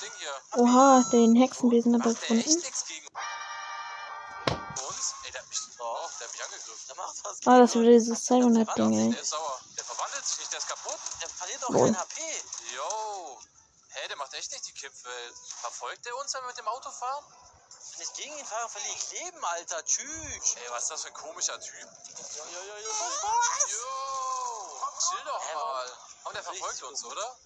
[0.00, 0.60] Ding hier.
[0.62, 2.44] Oha, den Hexenbesen er der echt gefunden.
[4.58, 5.14] Uns?
[5.24, 6.86] Ey, der hat mich, oh, der hat mich angegriffen.
[6.88, 7.38] Der macht was.
[7.46, 9.22] Ah, das ist wieder dieses Siren Head Ding, Der ey.
[9.22, 9.60] ist sauer.
[9.76, 10.98] Der verwandelt sich nicht, der ist kaputt.
[11.20, 11.86] Der verliert doch Lol.
[11.92, 12.20] kein HP.
[12.74, 13.38] Yo.
[13.88, 15.34] Hä, der macht echt nicht die Kippwelt.
[15.60, 17.24] Verfolgt der uns, wenn wir mit dem Auto fahren?
[17.96, 19.84] Wenn ich gegen ihn fahre, verliere ich Leben, Alter.
[19.84, 20.56] Tschüss.
[20.56, 21.74] Ey, was ist das für ein komischer Typ?
[22.36, 22.90] Jo, jo, jo, jo.
[22.90, 23.70] Was?
[23.70, 24.80] Yo.
[24.98, 25.92] Chill doch Hä, mal.
[26.24, 27.36] Aber der verfolgt uns, oder?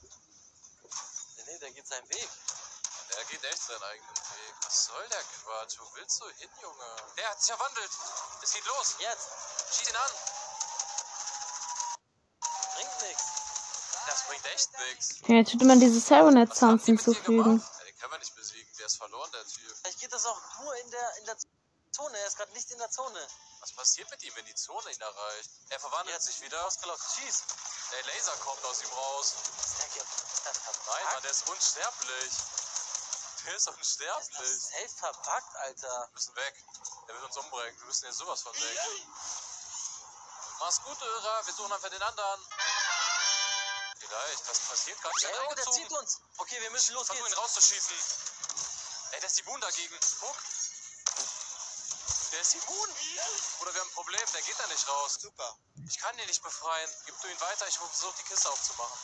[1.36, 2.28] Nee, nee, der geht seinen Weg.
[3.10, 4.54] Der geht echt seinen eigenen Weg.
[4.64, 5.78] Was soll der Quatsch?
[5.78, 6.96] Wo willst du hin, Junge?
[7.16, 7.90] Der hat sich verwandelt.
[8.42, 8.94] Es geht los.
[8.98, 9.28] Jetzt.
[9.72, 10.10] Schieß ihn an.
[12.74, 13.22] Bringt nix.
[14.06, 15.08] Das bringt echt nichts.
[15.26, 17.60] Ja, jetzt würde man diese haben Sounds hinzufügen.
[17.60, 18.72] Ja, den können wir nicht besiegen.
[18.78, 19.76] Der ist verloren, der Typ.
[19.82, 21.36] Vielleicht geht das auch nur in der, in der
[21.92, 22.18] Zone.
[22.18, 23.28] Er ist gerade nicht in der Zone.
[23.60, 25.50] Was passiert mit ihm, wenn die Zone ihn erreicht?
[25.70, 26.26] Er verwandelt Jetzt.
[26.26, 26.64] sich wieder.
[26.66, 27.02] Ausgelockt.
[27.16, 27.42] Schieß.
[27.92, 29.34] Der Laser kommt aus ihm raus.
[29.58, 30.04] Ist der?
[30.04, 32.32] Nein, Mann, der ist unsterblich.
[33.46, 34.38] Der ist Ist unsterblich.
[34.38, 35.88] das safe verpackt, Alter?
[35.88, 36.64] Wir müssen weg.
[37.06, 37.78] Der will uns umbringen.
[37.80, 38.78] Wir müssen jetzt sowas von weg.
[40.60, 41.46] Mach's gut, Irrer.
[41.46, 42.46] Wir suchen einfach den anderen.
[43.98, 44.48] Vielleicht.
[44.48, 45.14] Was passiert gerade?
[45.22, 46.20] Ey, oh, der zieht uns.
[46.36, 47.96] Okay, wir müssen los Versuch ihn rauszuschießen.
[49.12, 49.98] Ey, der ist immun dagegen.
[50.20, 50.36] Guck.
[52.32, 52.94] Der ist immun.
[53.60, 54.32] Oder wir haben ein Problem.
[54.32, 55.18] Der geht da nicht raus.
[55.20, 55.56] Super.
[55.88, 56.90] Ich kann den nicht befreien.
[57.06, 57.66] Gib du ihn weiter.
[57.68, 58.98] Ich versuche die Kiste aufzumachen.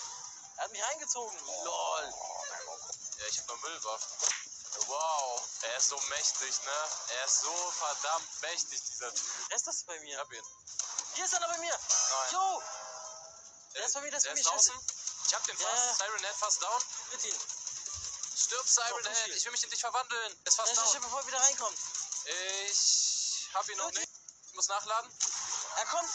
[0.57, 1.39] Er hat mich reingezogen.
[1.65, 2.15] Lol.
[3.19, 4.11] Ja, ich hab nur Müllwaffen.
[4.87, 5.43] Wow.
[5.63, 6.89] Er ist so mächtig, ne?
[7.17, 9.27] Er ist so verdammt mächtig, dieser Typ.
[9.49, 10.19] Wer ist das bei Ich mir?
[10.19, 10.45] hab ihn.
[11.15, 11.79] Hier ist einer bei mir.
[11.79, 12.33] Nein.
[12.33, 12.63] Jo.
[13.75, 14.41] Der ist bei mir, der ist bei mir.
[14.41, 14.75] ist draußen.
[15.27, 16.01] Ich hab den Ja, fast.
[16.01, 16.07] ja.
[16.07, 16.83] Siren Head fast down.
[17.13, 17.39] Mit ihn.
[18.37, 19.29] Stirb, Siren Head.
[19.37, 20.33] Ich will mich in dich verwandeln.
[20.45, 21.03] Er ist Ja, fast schnell, down.
[21.03, 21.79] bevor er wieder reinkommt.
[22.67, 23.95] Ich hab ihn noch Gut.
[23.95, 24.11] nicht.
[24.49, 25.11] Ich muss nachladen.
[25.77, 26.11] Er kommt.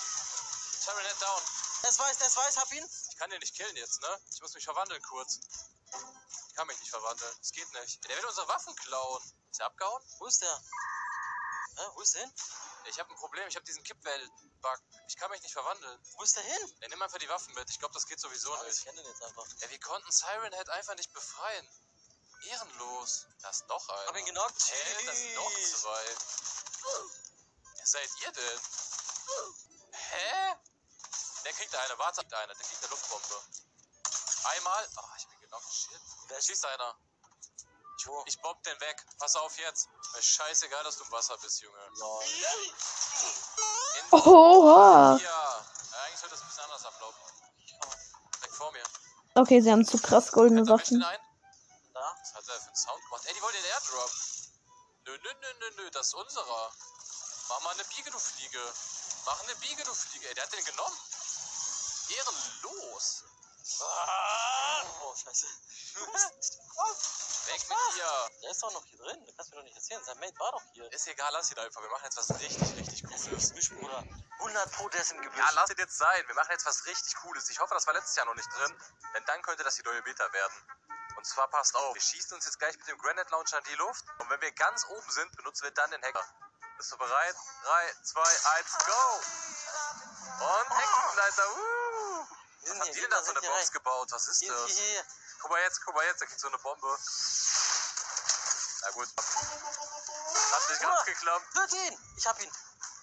[0.84, 1.42] Siren Head down.
[1.82, 2.58] Der ist weiß, der ist weiß.
[2.58, 2.90] Hab ihn.
[3.10, 4.22] Ich kann den nicht killen jetzt, ne?
[4.34, 5.40] Ich muss mich verwandeln kurz.
[6.60, 7.38] Ich kann mich nicht verwandeln.
[7.40, 8.04] Es geht nicht.
[8.04, 9.24] Der will unsere Waffen klauen.
[9.50, 10.04] Ist er abgehauen?
[10.18, 10.62] Wo ist der?
[11.78, 12.34] Hä, wo ist der hin?
[12.84, 13.48] Ich habe ein Problem.
[13.48, 14.80] Ich habe diesen Kippwelt-Bug.
[15.08, 15.98] Ich kann mich nicht verwandeln.
[16.18, 16.78] Wo ist der hin?
[16.82, 17.70] Ja, nimm einfach die Waffen mit.
[17.70, 18.84] Ich glaube, das geht sowieso ich nicht.
[18.84, 19.48] kenne den jetzt einfach.
[19.62, 21.70] Ja, wir konnten Siren Head einfach nicht befreien.
[22.42, 23.26] Ehrenlos.
[23.42, 24.08] Da ist noch einer.
[24.08, 24.62] Hab ihn genockt.
[24.62, 26.16] Hä, da sind noch zwei.
[27.76, 28.60] Wer seid ihr denn?
[29.94, 30.56] Hä?
[31.46, 31.98] Der kriegt eine.
[32.00, 32.54] Warte, der eine.
[32.54, 33.44] Der kriegt eine Luftbombe.
[34.44, 34.90] Einmal.
[34.98, 36.96] Ah, ich bin Da ist schießt einer.
[37.98, 38.24] Ich, Wo?
[38.28, 39.06] ich bob den weg.
[39.18, 39.90] Pass auf jetzt.
[40.14, 41.78] Mir ist scheißegal, dass du im Wasser bist, Junge.
[43.98, 45.18] In Oha.
[45.18, 45.24] Ja.
[45.24, 45.66] ja.
[46.06, 47.20] Eigentlich sollte das ein bisschen anders ablaufen.
[48.42, 48.84] Weg vor mir.
[49.36, 51.04] Okay, sie haben zu krass goldene Waffen.
[51.04, 51.20] ein?
[51.94, 52.16] Da.
[52.22, 53.26] Was hat er für einen Sound gemacht?
[53.26, 54.12] Ey, die wollen den Airdrop.
[55.06, 56.72] Nö, nö, nö, nö, nö, das ist unserer.
[57.50, 58.74] Mach mal eine Biege, du Fliege.
[59.26, 60.28] Mach eine Biege, du Fliege.
[60.30, 60.98] Ey, der hat den genommen.
[62.10, 63.24] Ehrenlos.
[63.82, 64.84] Ah.
[65.04, 65.46] Oh, scheiße.
[67.46, 68.30] Weg mit dir.
[68.42, 69.26] Der ist doch noch hier drin.
[69.26, 70.04] Du kannst mir doch nicht erzählen.
[70.04, 70.92] Sein Mate war doch hier.
[70.92, 71.82] Ist egal, lass ihn einfach.
[71.82, 73.50] Wir machen jetzt was richtig, richtig Der ist im Cooles.
[73.50, 74.04] Gebüsch, Bruder.
[74.40, 75.38] 100 Pro, der ist im Gebüsch.
[75.38, 76.24] Ja, lass ihn jetzt sein.
[76.28, 77.50] Wir machen jetzt was richtig Cooles.
[77.50, 78.76] Ich hoffe, das war letztes Jahr noch nicht drin.
[79.16, 80.54] Denn dann könnte das die neue Beta werden.
[81.18, 81.94] Und zwar passt auf.
[81.94, 84.06] Wir schießen uns jetzt gleich mit dem Granite Launcher in die Luft.
[84.20, 86.26] Und wenn wir ganz oben sind, benutzen wir dann den Hacker.
[86.78, 87.36] Bist du bereit?
[87.64, 89.22] 3, 2, 1, go!
[90.46, 91.79] Und Hexenleiter, uh!
[92.78, 93.70] Was hier, die wir denn da so eine Box rein.
[93.74, 94.12] gebaut?
[94.12, 94.72] Was ist Hier, das?
[94.72, 95.06] hier, hier.
[95.42, 96.98] Guck mal jetzt, guck mal jetzt, der kriegt so eine Bombe.
[98.82, 99.10] Na gut.
[99.18, 101.46] Hat nicht ganz geklappt.
[101.54, 102.00] Töte ihn.
[102.18, 102.52] Ich hab ihn.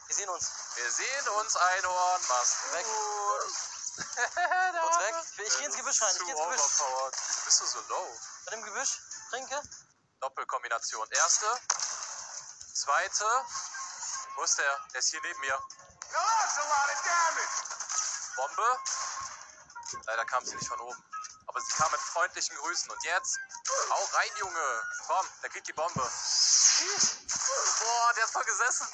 [0.07, 0.51] Wir sehen uns.
[0.77, 2.23] Wir sehen uns, Einhorn.
[2.29, 2.87] Mach's Weg.
[2.87, 3.57] gut.
[3.97, 5.15] Kurz weg.
[5.47, 6.15] Ich geh ins Gebüsch rein.
[6.17, 6.63] Ich geh ins Gebüsch.
[7.45, 8.21] Bist du so low?
[8.45, 9.01] Bei dem Gebüsch.
[9.31, 9.63] Trinke.
[10.21, 11.11] Doppelkombination.
[11.11, 11.61] Erste.
[12.75, 13.45] Zweite.
[14.37, 14.81] Wo ist der?
[14.93, 15.59] Der ist hier neben mir.
[18.37, 18.81] Bombe.
[20.07, 21.05] Leider kam sie nicht von oben.
[21.47, 22.91] Aber sie kam mit freundlichen Grüßen.
[22.91, 23.39] Und jetzt?
[23.91, 24.83] Hau rein, Junge.
[25.07, 26.11] Komm, der kriegt die Bombe.
[27.79, 28.87] Boah, der ist voll gesessen.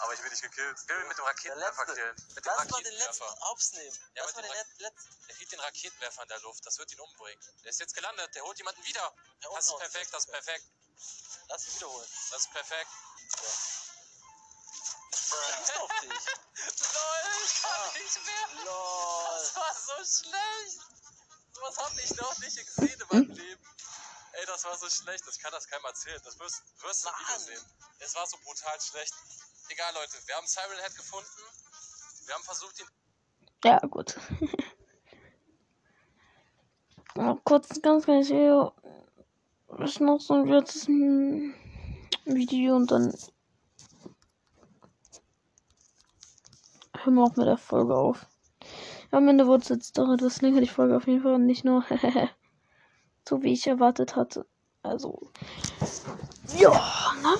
[0.00, 0.78] Aber ich bin nicht gekillt.
[0.82, 2.16] Ich will mit dem Raketenwerfer killen.
[2.34, 3.24] Mit dem Lass mal den letzten.
[3.24, 3.98] Hops nehmen.
[4.14, 5.26] Ja, Lass mal den letzten.
[5.28, 6.66] Der kriegt den Raketenwerfer in der Luft.
[6.66, 7.44] Das wird ihn umbringen.
[7.62, 8.34] Der ist jetzt gelandet.
[8.34, 9.14] Der holt jemanden wieder.
[9.40, 10.64] Ja, Das ist perfekt, das ist perfekt.
[11.48, 12.08] Lass ihn wiederholen.
[12.30, 12.90] Das ist perfekt.
[15.30, 16.10] Schießt auf dich.
[16.10, 17.92] Lol, ich kann Ah.
[17.98, 18.64] nicht mehr.
[18.64, 19.38] Lol.
[19.40, 20.80] Das war so schlecht.
[21.60, 23.64] Was hab ich noch nicht gesehen in meinem Leben?
[24.32, 25.24] Ey, das war so schlecht.
[25.30, 26.20] Ich kann das keinem erzählen.
[26.24, 27.40] Das wirst, wirst du im Video Mann.
[27.46, 27.64] sehen.
[27.98, 29.14] Es war so brutal schlecht.
[29.68, 30.16] Egal, Leute.
[30.26, 31.28] Wir haben Siren Head gefunden.
[32.26, 32.86] Wir haben versucht, ihn
[33.64, 34.16] Ja, gut.
[37.16, 38.72] Noch kurz ein ganz kleines Video.
[39.78, 41.54] Das ist noch so ein letztes hm,
[42.24, 43.12] Video und dann
[47.04, 48.26] hören wir auch mit der Folge auf.
[49.10, 51.34] Am Ende wurde es jetzt doch etwas länger, die Folge auf jeden Fall.
[51.34, 51.84] Und nicht nur
[53.28, 54.46] so, wie ich erwartet hatte.
[54.82, 55.30] Also,
[56.58, 56.70] ja,
[57.22, 57.36] ne?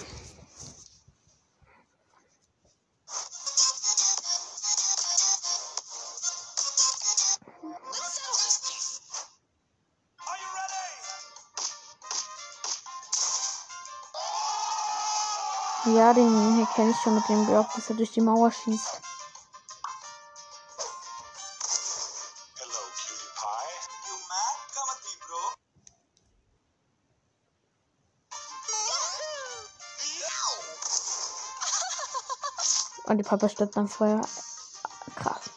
[15.97, 19.10] Ja, den hier kenne ich schon mit dem Block, dass er durch die Mauer schießt.
[33.21, 34.23] Die Papa stirbt am Feuer.
[35.14, 35.51] Krass.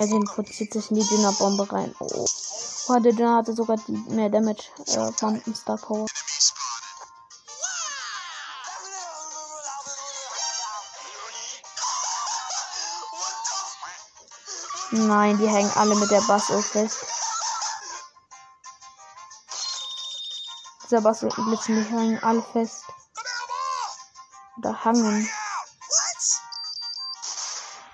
[0.00, 1.94] Er teleportiert sich in die Dünnerbombe rein.
[2.00, 2.26] Oh.
[2.88, 6.06] Oh, der Dünner hatte sogar die mehr Damage äh, von Star Power.
[14.90, 17.13] Nein, die hängen alle mit der Basso fest.
[20.94, 22.84] Dieser Basso blitzen, die hängen alle fest.
[24.58, 25.28] Oder hangen.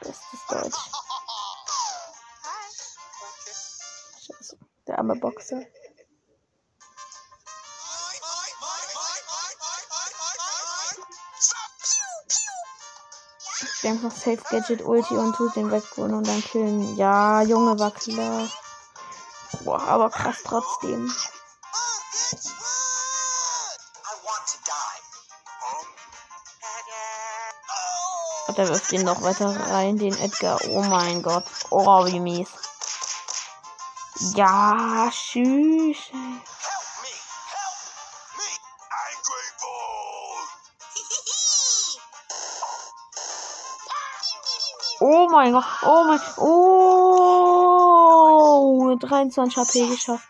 [0.00, 0.76] Bestes Deutsch.
[4.20, 4.58] Scheiße.
[4.86, 5.62] Der arme Boxer.
[13.62, 16.98] Ich denke noch Safe Gadget Ulti und tut den wegholen und dann killen.
[16.98, 18.46] Ja, Junge, war klar.
[19.64, 21.10] Boah, aber krass trotzdem.
[28.50, 30.58] Und er wirft ihn noch weiter rein, den Edgar.
[30.70, 31.44] Oh mein Gott.
[31.70, 32.48] Oh, wie mies.
[34.34, 35.98] Ja, tschüss.
[44.98, 45.64] Oh mein Gott.
[45.82, 46.20] Oh mein.
[46.38, 46.56] Oh.
[48.96, 50.26] 23 HP geschafft.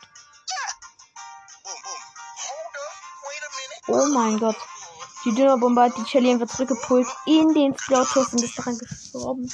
[3.88, 4.56] Oh mein Gott.
[5.24, 9.50] Die Dünnerbombe hat die Shelly einfach zurückgepult in den Scout-Test und ist daran gestorben.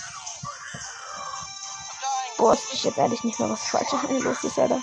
[2.38, 4.80] Boah, ich jetzt ehrlich nicht mehr, was falsch los ist, Alter.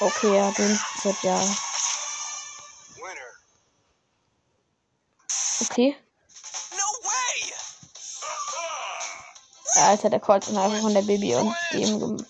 [0.00, 1.40] Okay, ja, den wird ja.
[5.60, 5.96] Okay.
[9.74, 12.26] Alter, der Colt ist einfach von der Baby und dem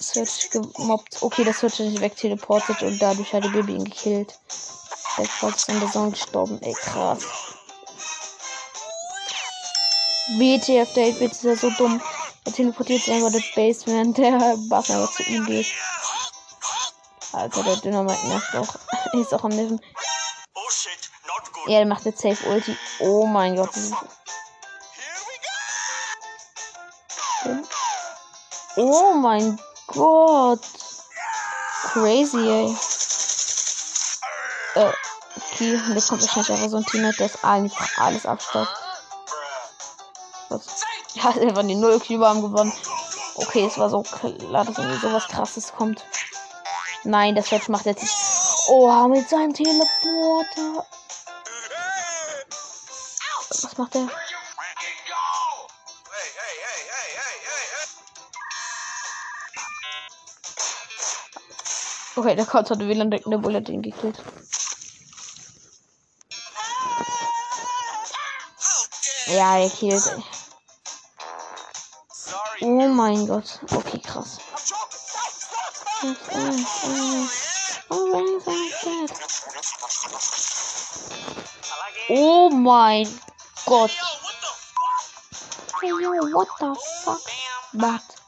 [0.00, 1.22] Sur- Search gemobbt.
[1.22, 4.38] Okay, das hat sich wegteleportet und dadurch hat die Baby ihn gekillt.
[5.18, 6.60] Der Colt ist an der Sonne gestorben.
[6.62, 7.22] Ey, krass.
[10.38, 12.00] WTF, der 8 ist ja so dumm.
[12.46, 15.66] Er teleportiert sich einfach das Base, während der Bass einfach zu ihm geht.
[17.32, 18.74] Alter, der Dynamite nervt auch.
[19.12, 19.80] Ist auch am Nerven.
[21.66, 22.76] Ja, er macht jetzt Safe Ulti.
[22.98, 23.70] Oh mein Gott.
[28.76, 29.58] Oh mein
[29.92, 30.60] Gott.
[31.92, 32.76] Crazy, ey.
[34.76, 34.92] Äh,
[35.52, 38.70] okay, jetzt kommt wahrscheinlich einfach so ein Teammate, das einfach alles abstaubt.
[41.14, 42.72] Ja, einfach die null Cube haben gewonnen.
[43.34, 46.04] Okay, es war so klar, dass irgendwie sowas krasses kommt.
[47.02, 48.04] Nein, das Fetch macht jetzt.
[48.68, 50.86] Oh, mit seinem Teleporter.
[53.48, 54.08] Was macht der?
[62.20, 64.18] Okay, der Kauz hatte WLAN eine Bullet ihn gekillt.
[69.24, 70.04] Ja, er killt.
[72.60, 73.58] Oh mein Gott.
[73.72, 74.36] Okay, krass.
[82.10, 83.20] Oh mein
[83.64, 83.92] Gott.
[85.80, 87.22] Hey, yo, what the fuck?
[87.72, 88.19] But.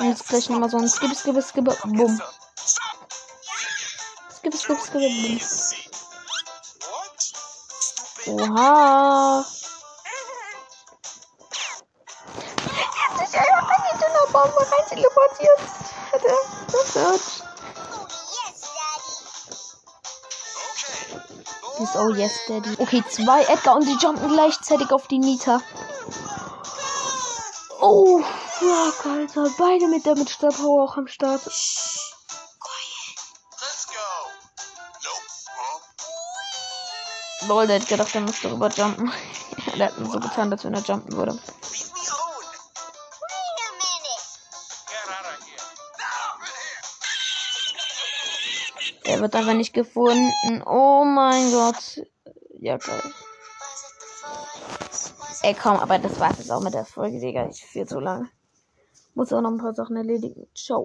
[0.00, 2.22] Und jetzt gleich nochmal so ein Skip, Skip, Skip, Bumm.
[4.34, 5.42] Skip, Skip, Skip,
[8.24, 8.50] Bumm.
[8.56, 9.44] Oha.
[12.64, 15.60] Er hat sich einfach in die Dünnerbombe rein teleportiert.
[16.12, 16.18] Er
[16.72, 17.20] das hört.
[21.78, 22.74] Ist oh yes, Daddy.
[22.78, 25.60] Okay, zwei Edgar und sie jumpen gleichzeitig auf die Nita.
[27.82, 28.22] Oh,
[28.60, 29.50] fuck, Alter.
[29.58, 31.42] Beide mit der mit Star Power auch am Start.
[37.48, 39.10] Lol, der hat gedacht, er müsste rüber jumpen.
[39.78, 41.38] der hat so getan, als wenn er jumpen würde.
[49.04, 50.62] Er wird einfach nicht gefunden.
[50.66, 52.00] Oh mein Gott.
[52.60, 53.02] Ja, geil.
[55.42, 57.48] Ey, komm, aber das war's jetzt auch mit der Folge, Digga.
[57.48, 58.30] Ich viel zu lang.
[59.14, 60.46] Muss auch noch ein paar Sachen erledigen.
[60.54, 60.78] Ciao.